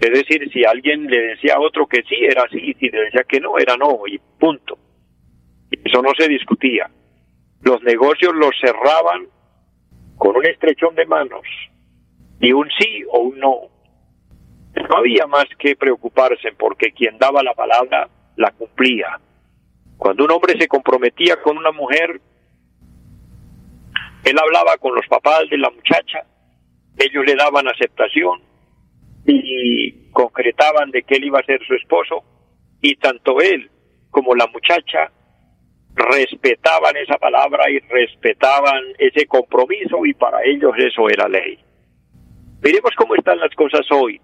Es 0.00 0.10
decir, 0.10 0.50
si 0.52 0.64
alguien 0.64 1.06
le 1.06 1.28
decía 1.28 1.54
a 1.54 1.60
otro 1.60 1.86
que 1.86 2.02
sí, 2.02 2.16
era 2.20 2.44
sí, 2.50 2.74
si 2.78 2.88
le 2.90 3.04
decía 3.04 3.24
que 3.28 3.40
no, 3.40 3.58
era 3.58 3.76
no, 3.76 4.00
y 4.06 4.18
punto. 4.38 4.78
Eso 5.70 6.02
no 6.02 6.10
se 6.18 6.28
discutía. 6.28 6.90
Los 7.62 7.82
negocios 7.82 8.34
los 8.34 8.54
cerraban 8.60 9.26
con 10.18 10.36
un 10.36 10.44
estrechón 10.44 10.94
de 10.94 11.06
manos 11.06 11.42
y 12.40 12.52
un 12.52 12.68
sí 12.78 13.04
o 13.10 13.20
un 13.20 13.38
no. 13.38 13.75
No 14.88 14.98
había 14.98 15.26
más 15.26 15.46
que 15.58 15.74
preocuparse 15.74 16.52
porque 16.56 16.92
quien 16.92 17.18
daba 17.18 17.42
la 17.42 17.54
palabra 17.54 18.08
la 18.36 18.50
cumplía. 18.52 19.18
Cuando 19.96 20.24
un 20.24 20.30
hombre 20.30 20.58
se 20.58 20.68
comprometía 20.68 21.40
con 21.42 21.56
una 21.56 21.72
mujer, 21.72 22.20
él 24.24 24.38
hablaba 24.38 24.76
con 24.78 24.94
los 24.94 25.06
papás 25.06 25.44
de 25.50 25.58
la 25.58 25.70
muchacha, 25.70 26.26
ellos 26.98 27.24
le 27.24 27.34
daban 27.34 27.68
aceptación 27.68 28.40
y 29.26 30.10
concretaban 30.12 30.90
de 30.90 31.02
que 31.02 31.16
él 31.16 31.24
iba 31.24 31.40
a 31.40 31.44
ser 31.44 31.60
su 31.66 31.74
esposo 31.74 32.22
y 32.80 32.96
tanto 32.96 33.40
él 33.40 33.70
como 34.10 34.34
la 34.34 34.46
muchacha 34.46 35.10
respetaban 35.94 36.96
esa 36.96 37.16
palabra 37.16 37.70
y 37.70 37.78
respetaban 37.78 38.82
ese 38.98 39.26
compromiso 39.26 40.04
y 40.04 40.12
para 40.14 40.42
ellos 40.44 40.72
eso 40.76 41.08
era 41.08 41.28
ley. 41.28 41.58
Miremos 42.62 42.92
cómo 42.96 43.14
están 43.14 43.38
las 43.38 43.54
cosas 43.54 43.86
hoy, 43.90 44.20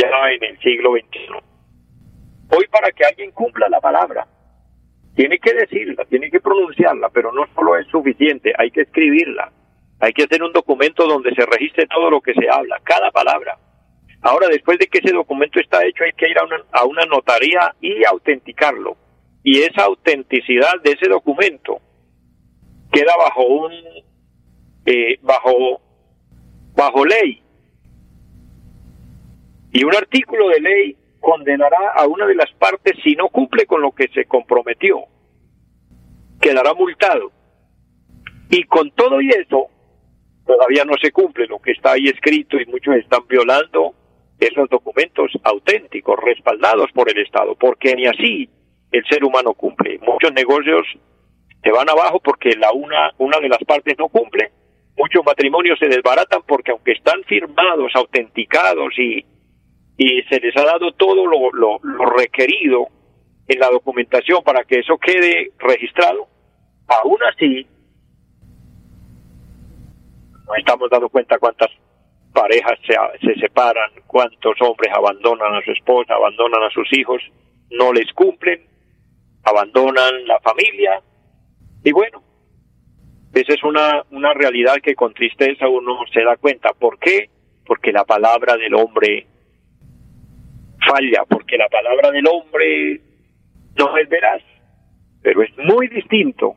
ya 0.00 0.32
en 0.32 0.44
el 0.44 0.58
siglo 0.60 0.92
XXI. 0.92 2.56
Hoy 2.56 2.66
para 2.70 2.90
que 2.92 3.04
alguien 3.04 3.30
cumpla 3.32 3.68
la 3.68 3.80
palabra, 3.80 4.26
tiene 5.14 5.38
que 5.38 5.52
decirla, 5.52 6.04
tiene 6.06 6.30
que 6.30 6.40
pronunciarla, 6.40 7.10
pero 7.10 7.32
no 7.32 7.46
solo 7.54 7.76
es 7.76 7.86
suficiente, 7.88 8.52
hay 8.56 8.70
que 8.70 8.82
escribirla, 8.82 9.52
hay 10.00 10.12
que 10.12 10.24
hacer 10.24 10.42
un 10.42 10.52
documento 10.52 11.06
donde 11.06 11.34
se 11.34 11.44
registre 11.46 11.86
todo 11.86 12.10
lo 12.10 12.20
que 12.20 12.34
se 12.34 12.48
habla, 12.48 12.80
cada 12.82 13.10
palabra. 13.10 13.58
Ahora, 14.22 14.48
después 14.48 14.78
de 14.78 14.86
que 14.86 14.98
ese 14.98 15.12
documento 15.12 15.60
está 15.60 15.84
hecho, 15.84 16.04
hay 16.04 16.12
que 16.12 16.28
ir 16.28 16.38
a 16.38 16.44
una, 16.44 16.56
a 16.72 16.84
una 16.84 17.04
notaría 17.06 17.74
y 17.80 18.04
autenticarlo 18.04 18.96
y 19.42 19.62
esa 19.62 19.84
autenticidad 19.84 20.80
de 20.82 20.92
ese 20.92 21.08
documento 21.08 21.80
queda 22.92 23.12
bajo 23.16 23.46
un 23.46 23.72
eh, 24.86 25.18
bajo 25.22 25.80
bajo 26.74 27.04
ley 27.04 27.42
y 29.72 29.84
un 29.84 29.94
artículo 29.94 30.48
de 30.48 30.60
ley 30.60 30.96
condenará 31.20 31.92
a 31.94 32.06
una 32.06 32.26
de 32.26 32.34
las 32.34 32.50
partes 32.52 32.96
si 33.02 33.14
no 33.14 33.28
cumple 33.28 33.66
con 33.66 33.82
lo 33.82 33.92
que 33.92 34.08
se 34.08 34.24
comprometió 34.24 35.04
quedará 36.40 36.74
multado 36.74 37.30
y 38.48 38.64
con 38.64 38.90
todo 38.92 39.20
y 39.20 39.28
eso 39.30 39.68
todavía 40.46 40.84
no 40.84 40.94
se 41.00 41.12
cumple 41.12 41.46
lo 41.46 41.58
que 41.60 41.72
está 41.72 41.92
ahí 41.92 42.08
escrito 42.08 42.58
y 42.60 42.66
muchos 42.66 42.96
están 42.96 43.26
violando 43.28 43.94
esos 44.38 44.68
documentos 44.70 45.30
auténticos 45.44 46.18
respaldados 46.18 46.90
por 46.92 47.10
el 47.10 47.18
Estado 47.18 47.54
porque 47.54 47.94
ni 47.94 48.06
así 48.06 48.48
el 48.90 49.04
ser 49.08 49.22
humano 49.22 49.54
cumple. 49.54 50.00
Muchos 50.00 50.32
negocios 50.32 50.86
se 51.62 51.70
van 51.70 51.88
abajo 51.88 52.20
porque 52.20 52.56
la 52.56 52.72
una, 52.72 53.12
una 53.18 53.38
de 53.38 53.48
las 53.48 53.62
partes 53.64 53.96
no 53.98 54.08
cumple. 54.08 54.50
Muchos 54.96 55.24
matrimonios 55.24 55.78
se 55.78 55.86
desbaratan 55.86 56.40
porque 56.46 56.72
aunque 56.72 56.92
están 56.92 57.22
firmados, 57.24 57.92
autenticados 57.94 58.98
y, 58.98 59.24
y 60.02 60.22
se 60.30 60.40
les 60.40 60.56
ha 60.56 60.64
dado 60.64 60.92
todo 60.92 61.26
lo, 61.26 61.50
lo, 61.52 61.78
requerido 62.16 62.88
en 63.46 63.58
la 63.58 63.68
documentación 63.68 64.42
para 64.42 64.64
que 64.64 64.78
eso 64.78 64.96
quede 64.96 65.52
registrado, 65.58 66.26
aún 66.88 67.18
así 67.30 67.66
no 70.46 70.54
estamos 70.56 70.88
dando 70.88 71.10
cuenta 71.10 71.38
cuántas 71.38 71.68
parejas 72.32 72.78
se, 72.86 72.94
se 73.26 73.38
separan, 73.40 73.90
cuántos 74.06 74.54
hombres 74.62 74.90
abandonan 74.96 75.54
a 75.54 75.62
su 75.66 75.72
esposa, 75.72 76.14
abandonan 76.14 76.62
a 76.62 76.70
sus 76.70 76.90
hijos, 76.96 77.20
no 77.70 77.92
les 77.92 78.10
cumplen 78.14 78.70
abandonan 79.42 80.26
la 80.26 80.40
familia 80.40 81.02
y 81.84 81.92
bueno, 81.92 82.22
esa 83.34 83.52
es 83.52 83.62
una, 83.64 84.02
una 84.12 84.32
realidad 84.32 84.76
que 84.82 84.94
con 84.94 85.12
tristeza 85.12 85.68
uno 85.68 85.98
se 86.12 86.22
da 86.22 86.36
cuenta. 86.36 86.70
¿Por 86.72 86.98
qué? 86.98 87.28
Porque 87.66 87.92
la 87.92 88.04
palabra 88.04 88.56
del 88.56 88.74
hombre 88.74 89.26
falla, 90.90 91.24
porque 91.28 91.56
la 91.56 91.68
palabra 91.68 92.10
del 92.10 92.26
hombre 92.26 93.00
no 93.76 93.96
es 93.96 94.08
veraz. 94.08 94.42
Pero 95.22 95.42
es 95.42 95.50
muy 95.58 95.88
distinto 95.88 96.56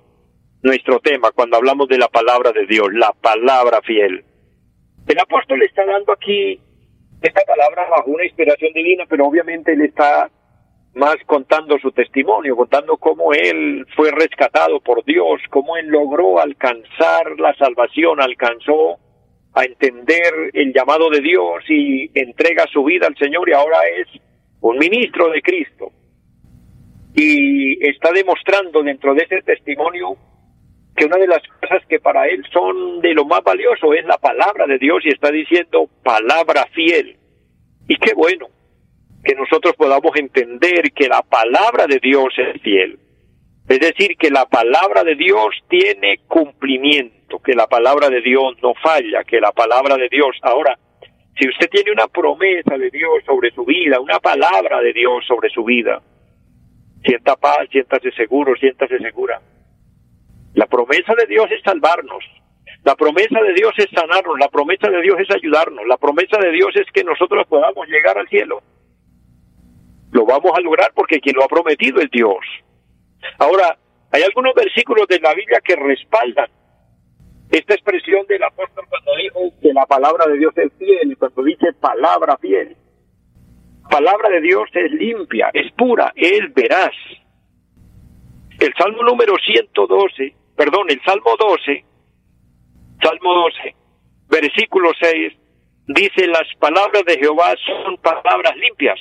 nuestro 0.61 0.99
tema 0.99 1.31
cuando 1.31 1.57
hablamos 1.57 1.87
de 1.89 1.97
la 1.97 2.07
palabra 2.07 2.51
de 2.51 2.65
Dios, 2.65 2.87
la 2.93 3.11
palabra 3.11 3.81
fiel. 3.81 4.23
El 5.07 5.19
apóstol 5.19 5.61
está 5.61 5.85
dando 5.85 6.13
aquí 6.13 6.59
esta 7.21 7.41
palabra 7.45 7.87
bajo 7.89 8.11
una 8.11 8.25
inspiración 8.25 8.71
divina, 8.73 9.05
pero 9.07 9.27
obviamente 9.27 9.73
él 9.73 9.81
está 9.81 10.29
más 10.95 11.15
contando 11.25 11.77
su 11.79 11.91
testimonio, 11.91 12.55
contando 12.55 12.97
cómo 12.97 13.33
él 13.33 13.85
fue 13.95 14.11
rescatado 14.11 14.79
por 14.79 15.03
Dios, 15.03 15.41
cómo 15.49 15.75
él 15.75 15.87
logró 15.87 16.39
alcanzar 16.39 17.39
la 17.39 17.53
salvación, 17.55 18.21
alcanzó 18.21 18.99
a 19.53 19.63
entender 19.65 20.51
el 20.53 20.74
llamado 20.74 21.10
de 21.10 21.22
Dios 21.22 21.63
y 21.69 22.10
entrega 22.13 22.65
su 22.72 22.83
vida 22.83 23.07
al 23.07 23.17
Señor 23.17 23.50
y 23.50 23.53
ahora 23.53 23.77
es 24.00 24.07
un 24.62 24.77
ministro 24.77 25.29
de 25.29 25.41
Cristo. 25.41 25.91
Y 27.15 27.86
está 27.88 28.12
demostrando 28.12 28.81
dentro 28.81 29.13
de 29.13 29.24
ese 29.24 29.41
testimonio 29.41 30.17
una 31.05 31.17
de 31.17 31.27
las 31.27 31.41
cosas 31.60 31.86
que 31.88 32.00
para 32.00 32.27
él 32.27 32.43
son 32.51 33.01
de 33.01 33.13
lo 33.13 33.25
más 33.25 33.43
valioso 33.43 33.93
es 33.93 34.05
la 34.05 34.17
palabra 34.17 34.65
de 34.67 34.77
Dios 34.77 35.03
y 35.05 35.10
está 35.10 35.31
diciendo 35.31 35.89
palabra 36.03 36.65
fiel. 36.74 37.17
Y 37.88 37.98
qué 37.98 38.13
bueno 38.13 38.48
que 39.24 39.36
nosotros 39.36 39.75
podamos 39.75 40.12
entender 40.15 40.91
que 40.93 41.07
la 41.07 41.22
palabra 41.22 41.88
de 41.88 42.00
Dios 42.00 42.33
es 42.38 42.62
fiel. 42.62 43.00
Es 43.67 43.79
decir, 43.79 44.17
que 44.17 44.29
la 44.29 44.46
palabra 44.46 45.03
de 45.03 45.15
Dios 45.15 45.55
tiene 45.70 46.20
cumplimiento, 46.27 47.39
que 47.39 47.53
la 47.53 47.67
palabra 47.67 48.10
de 48.10 48.22
Dios 48.22 48.55
no 48.62 48.74
falla, 48.75 49.24
que 49.24 49.39
la 49.39 49.51
palabra 49.51 49.96
de 49.96 50.10
Dios, 50.10 50.36
ahora, 50.41 50.77
si 51.39 51.48
usted 51.48 51.70
tiene 51.70 51.91
una 51.91 52.08
promesa 52.08 52.77
de 52.77 52.89
Dios 52.89 53.24
sobre 53.25 53.51
su 53.51 53.63
vida, 53.63 54.00
una 54.00 54.20
palabra 54.20 54.82
de 54.82 54.93
Dios 54.93 55.25
sobre 55.25 55.50
su 55.50 55.63
vida, 55.63 56.01
sienta 57.03 57.36
paz, 57.36 57.67
siéntase 57.72 58.12
seguro, 58.12 58.53
siéntase 58.55 59.00
segura. 59.00 59.41
La 60.53 60.67
promesa 60.67 61.15
de 61.15 61.25
Dios 61.25 61.50
es 61.51 61.62
salvarnos. 61.63 62.24
La 62.84 62.96
promesa 62.96 63.41
de 63.41 63.53
Dios 63.53 63.74
es 63.77 63.88
sanarnos. 63.93 64.38
La 64.39 64.50
promesa 64.50 64.89
de 64.89 65.01
Dios 65.01 65.17
es 65.20 65.34
ayudarnos. 65.34 65.88
La 65.88 65.98
promesa 65.98 66.38
de 66.38 66.51
Dios 66.51 66.75
es 66.75 66.86
que 66.91 67.03
nosotros 67.03 67.48
podamos 67.48 67.88
llegar 67.88 68.17
al 68.17 68.27
cielo. 68.27 68.62
Lo 70.12 70.25
vamos 70.25 70.51
a 70.55 70.62
lograr 70.62 70.91
porque 70.93 71.20
quien 71.20 71.36
lo 71.36 71.43
ha 71.43 71.48
prometido 71.48 72.00
es 72.01 72.12
Dios. 72.12 72.38
Ahora, 73.39 73.77
hay 74.11 74.23
algunos 74.23 74.53
versículos 74.53 75.07
de 75.07 75.19
la 75.19 75.33
Biblia 75.33 75.59
que 75.63 75.75
respaldan 75.75 76.49
esta 77.51 77.73
expresión 77.75 78.25
del 78.27 78.43
apóstol 78.43 78.85
cuando 78.89 79.11
dijo 79.15 79.39
que 79.61 79.73
la 79.73 79.85
palabra 79.85 80.25
de 80.27 80.37
Dios 80.39 80.53
es 80.57 80.71
fiel 80.77 81.17
cuando 81.17 81.43
dice 81.43 81.73
palabra 81.79 82.37
fiel. 82.37 82.75
Palabra 83.89 84.29
de 84.29 84.41
Dios 84.41 84.69
es 84.73 84.91
limpia, 84.91 85.51
es 85.53 85.71
pura, 85.73 86.11
es 86.15 86.53
veraz. 86.53 86.93
El 88.59 88.73
Salmo 88.75 89.03
número 89.03 89.35
112, 89.43 90.35
perdón, 90.55 90.89
el 90.89 91.01
Salmo 91.03 91.35
12, 91.37 91.85
Salmo 93.01 93.33
12, 93.33 93.75
versículo 94.29 94.91
6, 94.99 95.33
dice, 95.87 96.27
las 96.27 96.47
palabras 96.59 97.03
de 97.05 97.17
Jehová 97.17 97.53
son 97.65 97.97
palabras 97.97 98.55
limpias, 98.57 98.99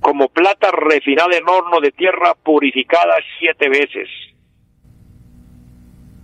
como 0.00 0.28
plata 0.28 0.70
refinada 0.72 1.36
en 1.36 1.48
horno 1.48 1.80
de 1.80 1.92
tierra 1.92 2.34
purificada 2.34 3.14
siete 3.38 3.68
veces. 3.68 4.08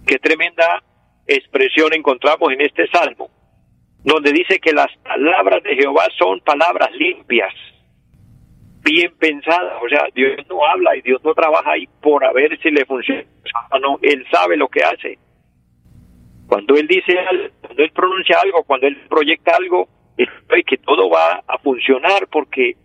Qué 0.07 0.19
tremenda 0.19 0.83
expresión 1.27 1.93
encontramos 1.93 2.53
en 2.53 2.63
este 2.63 2.87
salmo, 2.89 3.29
donde 4.05 4.33
dice 4.33 4.59
que 4.61 4.73
las 4.73 4.89
palabras 4.99 5.63
de 5.63 5.77
Jehová 5.77 6.05
son 6.17 6.41
palabras 6.41 6.91
limpias, 6.93 7.53
bien 8.83 9.13
pensadas. 9.19 9.83
O 9.83 9.89
sea, 9.89 10.07
Dios 10.15 10.37
no 10.49 10.65
habla 10.65 10.97
y 10.97 11.03
Dios 11.03 11.23
no 11.25 11.35
trabaja 11.35 11.73
ahí 11.73 11.87
por 12.01 12.25
a 12.25 12.33
ver 12.33 12.59
si 12.63 12.71
le 12.71 12.85
funciona. 12.87 13.25
No, 13.81 13.99
Él 14.01 14.25
sabe 14.33 14.57
lo 14.57 14.69
que 14.69 14.83
hace. 14.83 15.19
Cuando 16.47 16.77
Él 16.77 16.87
dice 16.87 17.15
cuando 17.61 17.83
Él 17.83 17.91
pronuncia 17.91 18.39
algo, 18.41 18.63
cuando 18.63 18.87
Él 18.87 18.97
proyecta 19.09 19.57
algo, 19.57 19.89
es 20.17 20.29
que 20.65 20.79
todo 20.79 21.11
va 21.11 21.43
a 21.47 21.59
funcionar 21.59 22.29
porque 22.29 22.77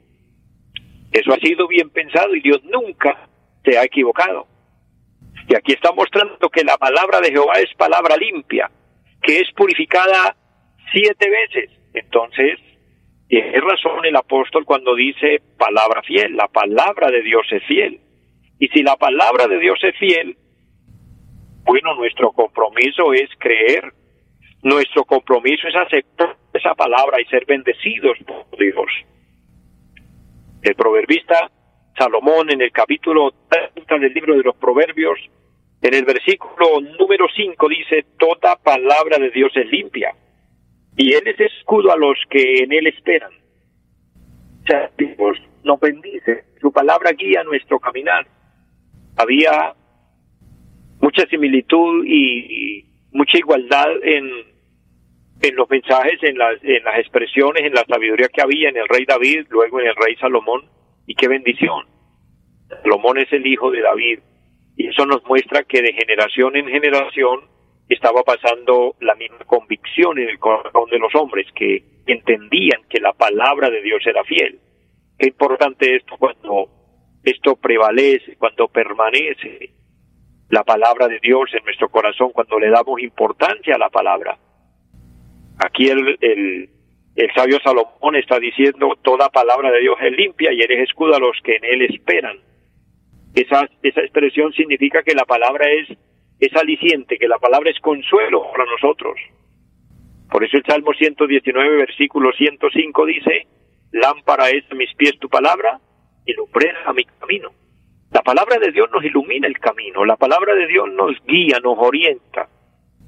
eso 1.12 1.34
ha 1.34 1.38
sido 1.38 1.68
bien 1.68 1.90
pensado 1.90 2.36
y 2.36 2.42
Dios 2.42 2.64
nunca 2.64 3.30
se 3.64 3.78
ha 3.78 3.84
equivocado. 3.84 4.48
Y 5.48 5.56
aquí 5.56 5.74
está 5.74 5.92
mostrando 5.92 6.50
que 6.50 6.64
la 6.64 6.78
palabra 6.78 7.20
de 7.20 7.32
Jehová 7.32 7.54
es 7.56 7.74
palabra 7.76 8.16
limpia, 8.16 8.72
que 9.22 9.40
es 9.40 9.52
purificada 9.56 10.36
siete 10.94 11.30
veces. 11.30 11.70
Entonces, 11.94 12.60
tiene 13.28 13.60
razón 13.60 14.06
el 14.06 14.16
apóstol 14.16 14.66
cuando 14.66 14.96
dice 14.96 15.42
palabra 15.58 16.02
fiel. 16.04 16.36
La 16.36 16.48
palabra 16.48 17.10
de 17.12 17.22
Dios 17.22 17.46
es 17.52 17.64
fiel. 17.66 18.00
Y 18.60 18.68
si 18.70 18.84
la 18.84 18.96
palabra 18.96 19.48
de 19.48 19.58
Dios 19.58 19.80
es 19.84 19.98
fiel, 19.98 20.38
bueno, 21.64 21.96
nuestro 21.96 22.32
compromiso 22.32 23.14
es 23.14 23.30
creer. 23.40 23.92
Nuestro 24.64 25.04
compromiso 25.06 25.68
es 25.68 25.76
aceptar 25.76 26.38
esa 26.54 26.76
palabra 26.76 27.20
y 27.20 27.26
ser 27.26 27.46
bendecidos 27.46 28.18
por 28.28 28.58
Dios. 28.58 28.92
El 30.62 30.76
proverbista 30.76 31.50
Salomón 31.98 32.52
en 32.52 32.62
el 32.62 32.72
capítulo 32.72 33.34
30 33.50 33.98
del 33.98 34.14
libro 34.14 34.36
de 34.36 34.44
los 34.44 34.56
Proverbios, 34.56 35.20
en 35.82 35.94
el 35.94 36.06
versículo 36.06 36.80
número 37.00 37.26
5 37.36 37.70
dice, 37.70 38.06
toda 38.20 38.56
palabra 38.58 39.18
de 39.18 39.32
Dios 39.32 39.52
es 39.56 39.68
limpia 39.68 40.14
y 40.96 41.14
Él 41.14 41.24
es 41.26 41.40
escudo 41.40 41.92
a 41.92 41.98
los 41.98 42.18
que 42.30 42.64
en 42.64 42.72
Él 42.72 42.88
esperan. 42.88 43.32
Sea, 44.68 44.92
Dios 44.98 45.38
nos 45.64 45.80
bendice, 45.80 46.44
su 46.60 46.72
palabra 46.72 47.12
guía 47.12 47.44
nuestro 47.44 47.80
caminar. 47.80 48.28
Había 49.18 49.74
mucha 51.02 51.26
similitud 51.28 52.06
y, 52.06 52.86
mucha 53.12 53.38
igualdad 53.38 53.90
en, 54.04 54.51
en 55.42 55.56
los 55.56 55.70
mensajes, 55.70 56.22
en 56.22 56.38
las, 56.38 56.64
en 56.64 56.84
las 56.84 57.00
expresiones, 57.00 57.64
en 57.64 57.74
la 57.74 57.86
sabiduría 57.86 58.30
que 58.30 58.42
había 58.42 58.70
en 58.70 58.78
el 58.78 58.88
rey 58.88 59.06
David, 59.06 59.48
luego 59.50 59.80
en 59.80 59.88
el 59.88 59.96
rey 59.96 60.16
Salomón, 60.18 60.70
y 61.08 61.16
qué 61.16 61.28
bendición. 61.28 61.86
Salomón 62.84 63.18
es 63.18 63.32
el 63.34 63.46
hijo 63.46 63.72
de 63.72 63.82
David, 63.82 64.20
y 64.78 64.88
eso 64.88 65.06
nos 65.06 65.26
muestra 65.26 65.64
que 65.64 65.82
de 65.82 65.94
generación 65.94 66.56
en 66.56 66.68
generación 66.68 67.42
estaba 67.90 68.24
pasando 68.24 68.96
la 69.02 69.16
misma 69.16 69.40
convicción 69.46 70.18
en 70.20 70.30
el 70.30 70.40
corazón 70.40 70.90
de 70.90 71.00
los 71.00 71.14
hombres, 71.16 71.48
que 71.56 71.84
entendían 72.06 72.84
que 72.90 73.00
la 73.00 73.14
palabra 73.14 73.70
de 73.70 73.82
Dios 73.82 74.02
era 74.06 74.24
fiel. 74.24 74.60
Qué 75.18 75.28
importante 75.28 75.96
esto 75.96 76.16
cuando 76.18 76.70
esto 77.24 77.56
prevalece, 77.56 78.36
cuando 78.38 78.68
permanece 78.68 79.72
la 80.50 80.64
palabra 80.64 81.08
de 81.08 81.20
Dios 81.20 81.50
en 81.54 81.64
nuestro 81.64 81.90
corazón, 81.90 82.32
cuando 82.32 82.60
le 82.60 82.70
damos 82.70 83.02
importancia 83.02 83.76
a 83.76 83.80
la 83.80 83.90
palabra. 83.90 84.38
Aquí 85.60 85.90
el, 85.90 86.18
el, 86.22 86.70
sabio 87.36 87.60
Salomón 87.64 88.16
está 88.16 88.40
diciendo, 88.40 88.98
toda 89.02 89.30
palabra 89.30 89.72
de 89.72 89.80
Dios 89.80 89.96
es 90.02 90.12
limpia 90.12 90.52
y 90.54 90.62
eres 90.62 90.90
escudo 90.90 91.16
a 91.16 91.20
los 91.20 91.38
que 91.44 91.56
en 91.56 91.66
él 91.66 91.82
esperan. 91.84 92.38
Esa, 93.34 93.70
esa 93.84 94.02
expresión 94.02 94.52
significa 94.54 95.04
que 95.04 95.14
la 95.14 95.26
palabra 95.26 95.70
es, 95.70 95.98
es 96.40 96.56
aliciente, 96.56 97.18
que 97.18 97.28
la 97.28 97.38
palabra 97.38 97.70
es 97.70 97.80
consuelo 97.80 98.52
para 98.52 98.66
nosotros. 98.66 99.16
Por 100.30 100.44
eso 100.44 100.58
el 100.58 100.64
Salmo 100.66 100.94
119, 100.94 101.78
versículo 101.78 102.32
105 102.32 103.06
dice, 103.06 103.48
lámpara 103.92 104.50
es 104.50 104.64
a 104.72 104.76
mis 104.76 104.94
pies 104.96 105.18
tu 105.20 105.30
palabra 105.30 105.80
y 106.26 106.34
lumbrera 106.34 106.80
a 106.86 106.94
mi 106.94 107.04
camino. 107.04 107.52
La 108.12 108.22
palabra 108.22 108.58
de 108.58 108.72
Dios 108.72 108.90
nos 108.92 109.04
ilumina 109.04 109.48
el 109.48 109.60
camino, 109.60 110.06
la 110.06 110.18
palabra 110.18 110.54
de 110.56 110.68
Dios 110.68 110.90
nos 110.92 111.16
guía, 111.26 111.60
nos 111.64 111.78
orienta. 111.78 112.50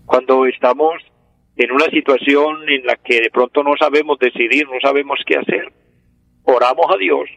Cuando 0.06 0.46
estamos 0.46 1.02
en 1.56 1.72
una 1.72 1.86
situación 1.86 2.68
en 2.70 2.86
la 2.86 2.96
que 2.96 3.22
de 3.22 3.30
pronto 3.30 3.64
no 3.64 3.76
sabemos 3.78 4.18
decidir, 4.20 4.68
no 4.68 4.80
sabemos 4.82 5.20
qué 5.26 5.38
hacer, 5.38 5.72
oramos 6.44 6.86
a 6.94 6.98
Dios 6.98 7.30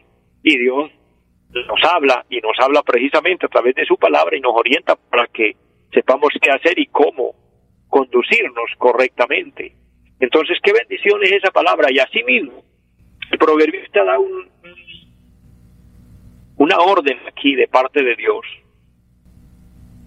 y 0.43 0.57
Dios 0.57 0.91
nos 1.53 1.83
habla 1.83 2.25
y 2.29 2.39
nos 2.39 2.57
habla 2.59 2.83
precisamente 2.83 3.45
a 3.45 3.49
través 3.49 3.75
de 3.75 3.85
su 3.85 3.97
palabra 3.97 4.35
y 4.35 4.41
nos 4.41 4.53
orienta 4.55 4.95
para 4.95 5.27
que 5.27 5.55
sepamos 5.93 6.29
qué 6.41 6.51
hacer 6.51 6.77
y 6.77 6.87
cómo 6.87 7.33
conducirnos 7.87 8.69
correctamente. 8.77 9.73
Entonces, 10.19 10.57
qué 10.61 10.73
bendición 10.73 11.23
es 11.23 11.31
esa 11.31 11.51
palabra 11.51 11.89
y 11.91 11.99
así 11.99 12.23
mismo 12.23 12.63
el 13.31 13.37
proverbista 13.37 14.03
da 14.03 14.19
un, 14.19 14.49
una 16.57 16.77
orden 16.79 17.19
aquí 17.27 17.55
de 17.55 17.67
parte 17.67 18.03
de 18.03 18.15
Dios 18.15 18.45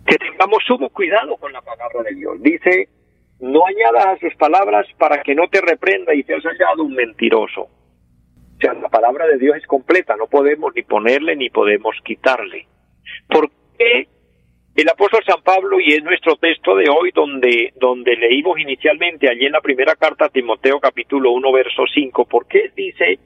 que 0.06 0.16
tengamos 0.16 0.64
sumo 0.66 0.88
cuidado 0.88 1.36
con 1.36 1.52
la 1.52 1.60
palabra 1.60 2.02
de 2.02 2.14
Dios. 2.14 2.40
Dice, 2.40 2.88
no 3.40 3.62
añadas 3.66 4.06
a 4.06 4.18
sus 4.18 4.34
palabras 4.36 4.86
para 4.98 5.22
que 5.22 5.34
no 5.34 5.48
te 5.48 5.60
reprenda 5.60 6.14
y 6.14 6.22
te 6.22 6.34
has 6.34 6.42
hallado 6.42 6.84
un 6.84 6.94
mentiroso. 6.94 7.62
O 7.62 8.60
sea, 8.60 8.74
la 8.74 8.88
palabra 8.88 9.26
de 9.26 9.38
Dios 9.38 9.56
es 9.56 9.66
completa, 9.66 10.16
no 10.16 10.26
podemos 10.26 10.72
ni 10.74 10.82
ponerle 10.82 11.34
ni 11.36 11.48
podemos 11.48 11.96
quitarle. 12.04 12.66
¿Por 13.28 13.50
qué 13.78 14.06
el 14.76 14.88
apóstol 14.88 15.22
San 15.26 15.42
Pablo, 15.42 15.80
y 15.80 15.92
es 15.92 16.02
nuestro 16.02 16.36
texto 16.36 16.76
de 16.76 16.88
hoy, 16.88 17.10
donde, 17.12 17.72
donde 17.76 18.16
leímos 18.16 18.58
inicialmente 18.58 19.28
allí 19.28 19.46
en 19.46 19.52
la 19.52 19.60
primera 19.60 19.96
carta 19.96 20.26
a 20.26 20.28
Timoteo 20.28 20.78
capítulo 20.78 21.32
1, 21.32 21.52
verso 21.52 21.84
5, 21.92 22.24
¿por 22.26 22.46
qué 22.46 22.70
dice 22.76 23.18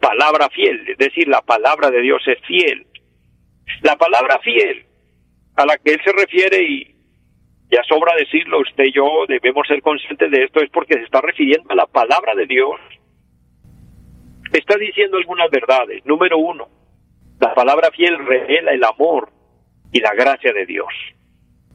palabra 0.00 0.48
fiel? 0.50 0.88
Es 0.88 0.98
decir, 0.98 1.28
la 1.28 1.40
palabra 1.42 1.90
de 1.90 2.02
Dios 2.02 2.22
es 2.26 2.38
fiel. 2.46 2.86
La 3.82 3.96
palabra 3.96 4.38
fiel 4.40 4.84
a 5.56 5.66
la 5.66 5.78
que 5.78 5.92
él 5.92 6.00
se 6.04 6.12
refiere 6.12 6.62
y, 6.62 6.95
ya 7.70 7.82
sobra 7.88 8.14
decirlo, 8.16 8.60
usted 8.60 8.84
y 8.84 8.92
yo 8.92 9.26
debemos 9.26 9.66
ser 9.66 9.82
conscientes 9.82 10.30
de 10.30 10.44
esto, 10.44 10.60
es 10.60 10.70
porque 10.70 10.94
se 10.94 11.02
está 11.02 11.20
refiriendo 11.20 11.70
a 11.70 11.74
la 11.74 11.86
palabra 11.86 12.34
de 12.34 12.46
Dios. 12.46 12.78
Está 14.52 14.76
diciendo 14.76 15.16
algunas 15.16 15.50
verdades. 15.50 16.04
Número 16.06 16.38
uno, 16.38 16.68
la 17.40 17.54
palabra 17.54 17.90
fiel 17.90 18.18
revela 18.24 18.72
el 18.72 18.84
amor 18.84 19.30
y 19.92 20.00
la 20.00 20.14
gracia 20.14 20.52
de 20.52 20.64
Dios. 20.64 20.92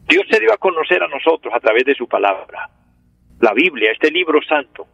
Dios 0.08 0.26
se 0.30 0.40
dio 0.40 0.54
a 0.54 0.58
conocer 0.58 1.04
a 1.04 1.08
nosotros 1.08 1.54
a 1.54 1.60
través 1.60 1.84
de 1.86 1.96
su 1.96 2.08
palabra. 2.08 2.70
La 3.40 3.54
Biblia, 3.54 3.92
este 3.92 4.12
libro 4.12 4.42
santo, 4.42 4.88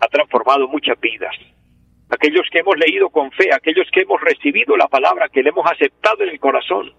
ha 0.00 0.08
transformado 0.08 0.68
muchas 0.68 1.00
vidas. 1.00 1.34
Aquellos 2.10 2.46
que 2.50 2.58
hemos 2.58 2.76
leído 2.76 3.08
con 3.08 3.32
fe, 3.32 3.48
aquellos 3.52 3.88
que 3.90 4.02
hemos 4.02 4.20
recibido 4.20 4.76
la 4.76 4.88
palabra, 4.88 5.28
que 5.28 5.42
le 5.42 5.48
hemos 5.48 5.64
aceptado 5.70 6.22
en 6.22 6.30
el 6.30 6.40
corazón, 6.40 6.92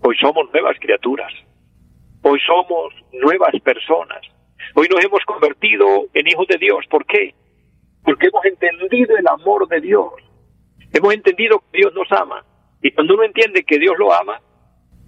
hoy 0.00 0.16
somos 0.18 0.50
nuevas 0.52 0.76
criaturas. 0.78 1.32
Hoy 2.28 2.40
somos 2.44 2.92
nuevas 3.12 3.54
personas. 3.62 4.20
Hoy 4.74 4.88
nos 4.90 5.04
hemos 5.04 5.24
convertido 5.26 6.06
en 6.12 6.26
hijos 6.26 6.48
de 6.48 6.58
Dios. 6.58 6.84
¿Por 6.90 7.06
qué? 7.06 7.36
Porque 8.02 8.26
hemos 8.26 8.44
entendido 8.44 9.16
el 9.16 9.28
amor 9.28 9.68
de 9.68 9.80
Dios. 9.80 10.12
Hemos 10.92 11.14
entendido 11.14 11.62
que 11.70 11.78
Dios 11.78 11.94
nos 11.94 12.10
ama. 12.10 12.44
Y 12.82 12.90
cuando 12.90 13.14
uno 13.14 13.22
entiende 13.22 13.62
que 13.62 13.78
Dios 13.78 13.94
lo 13.96 14.12
ama, 14.12 14.40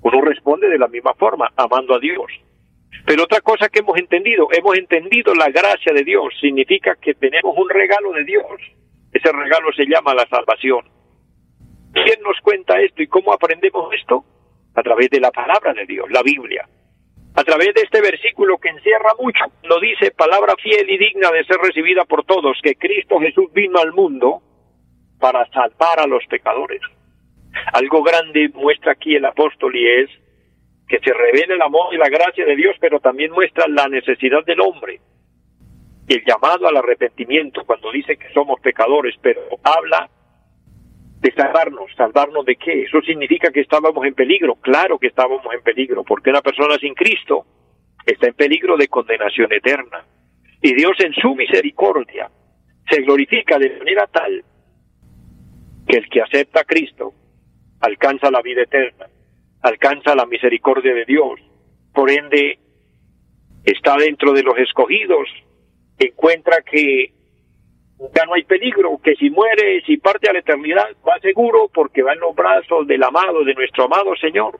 uno 0.00 0.20
responde 0.20 0.68
de 0.68 0.78
la 0.78 0.86
misma 0.86 1.12
forma, 1.14 1.50
amando 1.56 1.96
a 1.96 1.98
Dios. 1.98 2.30
Pero 3.04 3.24
otra 3.24 3.40
cosa 3.40 3.68
que 3.68 3.80
hemos 3.80 3.98
entendido, 3.98 4.46
hemos 4.52 4.78
entendido 4.78 5.34
la 5.34 5.48
gracia 5.48 5.92
de 5.92 6.04
Dios, 6.04 6.32
significa 6.40 6.94
que 7.02 7.14
tenemos 7.14 7.52
un 7.58 7.68
regalo 7.68 8.12
de 8.12 8.22
Dios. 8.22 8.60
Ese 9.12 9.32
regalo 9.32 9.72
se 9.72 9.86
llama 9.86 10.14
la 10.14 10.28
salvación. 10.28 10.88
¿Quién 11.94 12.22
nos 12.22 12.38
cuenta 12.44 12.80
esto 12.80 13.02
y 13.02 13.08
cómo 13.08 13.32
aprendemos 13.32 13.92
esto? 13.92 14.24
A 14.76 14.82
través 14.84 15.10
de 15.10 15.18
la 15.18 15.32
palabra 15.32 15.74
de 15.74 15.84
Dios, 15.84 16.08
la 16.12 16.22
Biblia. 16.22 16.68
A 17.38 17.44
través 17.44 17.72
de 17.72 17.82
este 17.82 18.00
versículo 18.00 18.58
que 18.58 18.68
encierra 18.68 19.12
mucho, 19.16 19.44
nos 19.62 19.80
dice 19.80 20.10
palabra 20.10 20.54
fiel 20.60 20.90
y 20.90 20.98
digna 20.98 21.30
de 21.30 21.44
ser 21.44 21.58
recibida 21.58 22.04
por 22.04 22.24
todos, 22.24 22.58
que 22.60 22.74
Cristo 22.74 23.20
Jesús 23.20 23.52
vino 23.52 23.78
al 23.78 23.92
mundo 23.92 24.42
para 25.20 25.46
salvar 25.52 26.00
a 26.00 26.08
los 26.08 26.26
pecadores. 26.26 26.80
Algo 27.74 28.02
grande 28.02 28.50
muestra 28.54 28.90
aquí 28.90 29.14
el 29.14 29.24
apóstol 29.24 29.76
y 29.76 29.86
es 29.86 30.10
que 30.88 30.98
se 30.98 31.14
revela 31.14 31.54
el 31.54 31.62
amor 31.62 31.94
y 31.94 31.96
la 31.96 32.08
gracia 32.08 32.44
de 32.44 32.56
Dios, 32.56 32.74
pero 32.80 32.98
también 32.98 33.30
muestra 33.30 33.68
la 33.68 33.86
necesidad 33.86 34.44
del 34.44 34.60
hombre. 34.60 34.98
El 36.08 36.24
llamado 36.24 36.66
al 36.66 36.76
arrepentimiento 36.76 37.62
cuando 37.64 37.92
dice 37.92 38.16
que 38.16 38.32
somos 38.34 38.58
pecadores, 38.60 39.14
pero 39.22 39.42
habla 39.62 40.10
de 41.20 41.32
salvarnos. 41.32 41.90
¿Salvarnos 41.96 42.44
de 42.44 42.56
qué? 42.56 42.82
Eso 42.82 43.00
significa 43.02 43.50
que 43.50 43.60
estábamos 43.60 44.04
en 44.06 44.14
peligro. 44.14 44.54
Claro 44.56 44.98
que 44.98 45.08
estábamos 45.08 45.52
en 45.52 45.62
peligro, 45.62 46.04
porque 46.04 46.30
una 46.30 46.42
persona 46.42 46.76
sin 46.78 46.94
Cristo 46.94 47.44
está 48.06 48.28
en 48.28 48.34
peligro 48.34 48.76
de 48.76 48.88
condenación 48.88 49.52
eterna. 49.52 50.04
Y 50.62 50.74
Dios 50.74 50.96
en 51.00 51.12
su 51.14 51.34
misericordia 51.34 52.30
se 52.90 53.02
glorifica 53.02 53.58
de 53.58 53.78
manera 53.78 54.06
tal 54.06 54.44
que 55.86 55.98
el 55.98 56.08
que 56.08 56.22
acepta 56.22 56.60
a 56.60 56.64
Cristo 56.64 57.12
alcanza 57.80 58.30
la 58.30 58.42
vida 58.42 58.62
eterna, 58.62 59.06
alcanza 59.62 60.14
la 60.14 60.26
misericordia 60.26 60.94
de 60.94 61.04
Dios, 61.04 61.40
por 61.94 62.10
ende 62.10 62.58
está 63.64 63.96
dentro 63.96 64.32
de 64.32 64.42
los 64.42 64.58
escogidos, 64.58 65.28
encuentra 65.98 66.62
que 66.62 67.12
ya 68.14 68.24
no 68.26 68.34
hay 68.34 68.44
peligro, 68.44 69.00
que 69.02 69.16
si 69.16 69.30
muere, 69.30 69.82
si 69.84 69.96
parte 69.96 70.30
a 70.30 70.32
la 70.32 70.38
eternidad, 70.38 70.86
va 71.06 71.18
seguro 71.20 71.68
porque 71.72 72.02
va 72.02 72.12
en 72.12 72.20
los 72.20 72.34
brazos 72.34 72.86
del 72.86 73.02
amado, 73.02 73.44
de 73.44 73.54
nuestro 73.54 73.84
amado 73.84 74.14
Señor. 74.16 74.58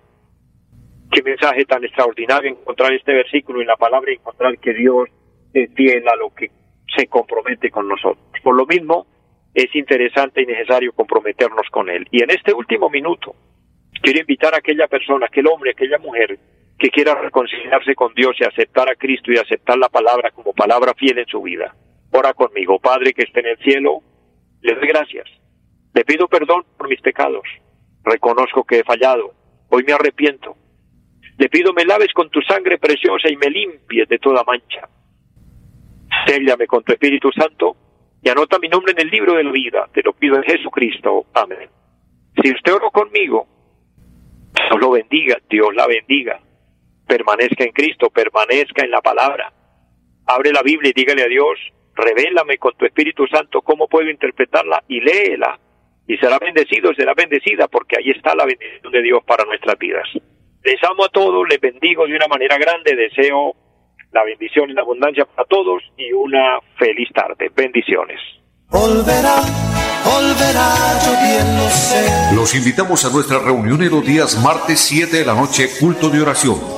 Qué 1.10 1.22
mensaje 1.22 1.64
tan 1.64 1.84
extraordinario 1.84 2.50
encontrar 2.50 2.92
este 2.92 3.12
versículo 3.12 3.60
en 3.60 3.68
la 3.68 3.76
palabra 3.76 4.10
y 4.10 4.16
encontrar 4.16 4.58
que 4.58 4.74
Dios 4.74 5.08
es 5.54 5.72
fiel 5.74 6.06
a 6.08 6.16
lo 6.16 6.34
que 6.34 6.50
se 6.96 7.06
compromete 7.06 7.70
con 7.70 7.88
nosotros. 7.88 8.26
Por 8.42 8.56
lo 8.56 8.66
mismo, 8.66 9.06
es 9.54 9.74
interesante 9.74 10.42
y 10.42 10.46
necesario 10.46 10.92
comprometernos 10.92 11.66
con 11.70 11.88
Él. 11.88 12.06
Y 12.10 12.22
en 12.22 12.30
este 12.30 12.52
último 12.52 12.90
minuto, 12.90 13.34
quiero 14.02 14.20
invitar 14.20 14.54
a 14.54 14.58
aquella 14.58 14.88
persona, 14.88 15.26
aquel 15.26 15.46
hombre, 15.46 15.70
aquella 15.70 15.98
mujer 15.98 16.38
que 16.78 16.90
quiera 16.90 17.14
reconciliarse 17.14 17.94
con 17.94 18.12
Dios 18.14 18.36
y 18.38 18.44
aceptar 18.44 18.88
a 18.88 18.94
Cristo 18.94 19.32
y 19.32 19.38
aceptar 19.38 19.78
la 19.78 19.88
palabra 19.88 20.30
como 20.30 20.52
palabra 20.52 20.92
fiel 20.94 21.18
en 21.18 21.26
su 21.26 21.42
vida. 21.42 21.74
Ora 22.18 22.34
conmigo, 22.34 22.80
Padre 22.80 23.12
que 23.14 23.22
esté 23.22 23.38
en 23.38 23.46
el 23.46 23.58
cielo, 23.58 24.02
le 24.60 24.74
doy 24.74 24.88
gracias. 24.88 25.26
Le 25.94 26.04
pido 26.04 26.26
perdón 26.26 26.64
por 26.76 26.88
mis 26.88 27.00
pecados. 27.00 27.44
Reconozco 28.02 28.64
que 28.64 28.80
he 28.80 28.82
fallado. 28.82 29.34
Hoy 29.68 29.84
me 29.84 29.92
arrepiento. 29.92 30.56
Le 31.38 31.48
pido 31.48 31.72
me 31.72 31.84
laves 31.84 32.12
con 32.12 32.28
tu 32.28 32.40
sangre 32.40 32.76
preciosa 32.76 33.30
y 33.30 33.36
me 33.36 33.48
limpies 33.48 34.08
de 34.08 34.18
toda 34.18 34.42
mancha. 34.42 34.88
Séllame 36.26 36.66
con 36.66 36.82
tu 36.82 36.92
Espíritu 36.92 37.30
Santo 37.30 37.76
y 38.20 38.28
anota 38.28 38.58
mi 38.58 38.68
nombre 38.68 38.94
en 38.96 39.00
el 39.00 39.10
libro 39.10 39.34
de 39.34 39.44
la 39.44 39.52
vida. 39.52 39.88
Te 39.94 40.02
lo 40.02 40.12
pido 40.12 40.38
en 40.38 40.42
Jesucristo. 40.42 41.26
Amén. 41.34 41.70
Si 42.42 42.50
usted 42.50 42.72
oró 42.72 42.90
conmigo, 42.90 43.46
Dios 44.56 44.80
lo 44.80 44.90
bendiga, 44.90 45.38
Dios 45.48 45.72
la 45.72 45.86
bendiga. 45.86 46.40
Permanezca 47.06 47.62
en 47.62 47.70
Cristo, 47.70 48.10
permanezca 48.10 48.84
en 48.84 48.90
la 48.90 49.02
palabra. 49.02 49.52
Abre 50.26 50.50
la 50.50 50.62
Biblia 50.62 50.90
y 50.90 51.00
dígale 51.00 51.22
a 51.22 51.28
Dios, 51.28 51.56
revélame 51.98 52.58
con 52.58 52.74
tu 52.76 52.86
Espíritu 52.86 53.26
Santo 53.26 53.60
cómo 53.60 53.88
puedo 53.88 54.08
interpretarla 54.08 54.82
y 54.88 55.00
léela. 55.00 55.58
Y 56.06 56.16
será 56.16 56.38
bendecido, 56.38 56.94
será 56.94 57.12
bendecida, 57.14 57.68
porque 57.68 57.96
ahí 57.98 58.10
está 58.10 58.34
la 58.34 58.46
bendición 58.46 58.90
de 58.90 59.02
Dios 59.02 59.22
para 59.26 59.44
nuestras 59.44 59.78
vidas. 59.78 60.08
Les 60.64 60.82
amo 60.84 61.04
a 61.04 61.08
todos, 61.10 61.46
les 61.48 61.60
bendigo 61.60 62.06
de 62.06 62.16
una 62.16 62.26
manera 62.28 62.56
grande, 62.56 62.96
deseo 62.96 63.54
la 64.12 64.24
bendición 64.24 64.70
y 64.70 64.72
la 64.72 64.82
abundancia 64.82 65.26
para 65.26 65.46
todos 65.46 65.82
y 65.98 66.12
una 66.12 66.60
feliz 66.78 67.08
tarde. 67.12 67.50
Bendiciones. 67.54 68.18
Los 72.34 72.54
invitamos 72.54 73.04
a 73.04 73.12
nuestra 73.12 73.38
reunión 73.38 73.82
en 73.82 73.90
los 73.90 74.06
días 74.06 74.42
martes 74.42 74.80
7 74.80 75.14
de 75.18 75.26
la 75.26 75.34
noche, 75.34 75.68
culto 75.78 76.08
de 76.08 76.22
oración 76.22 76.77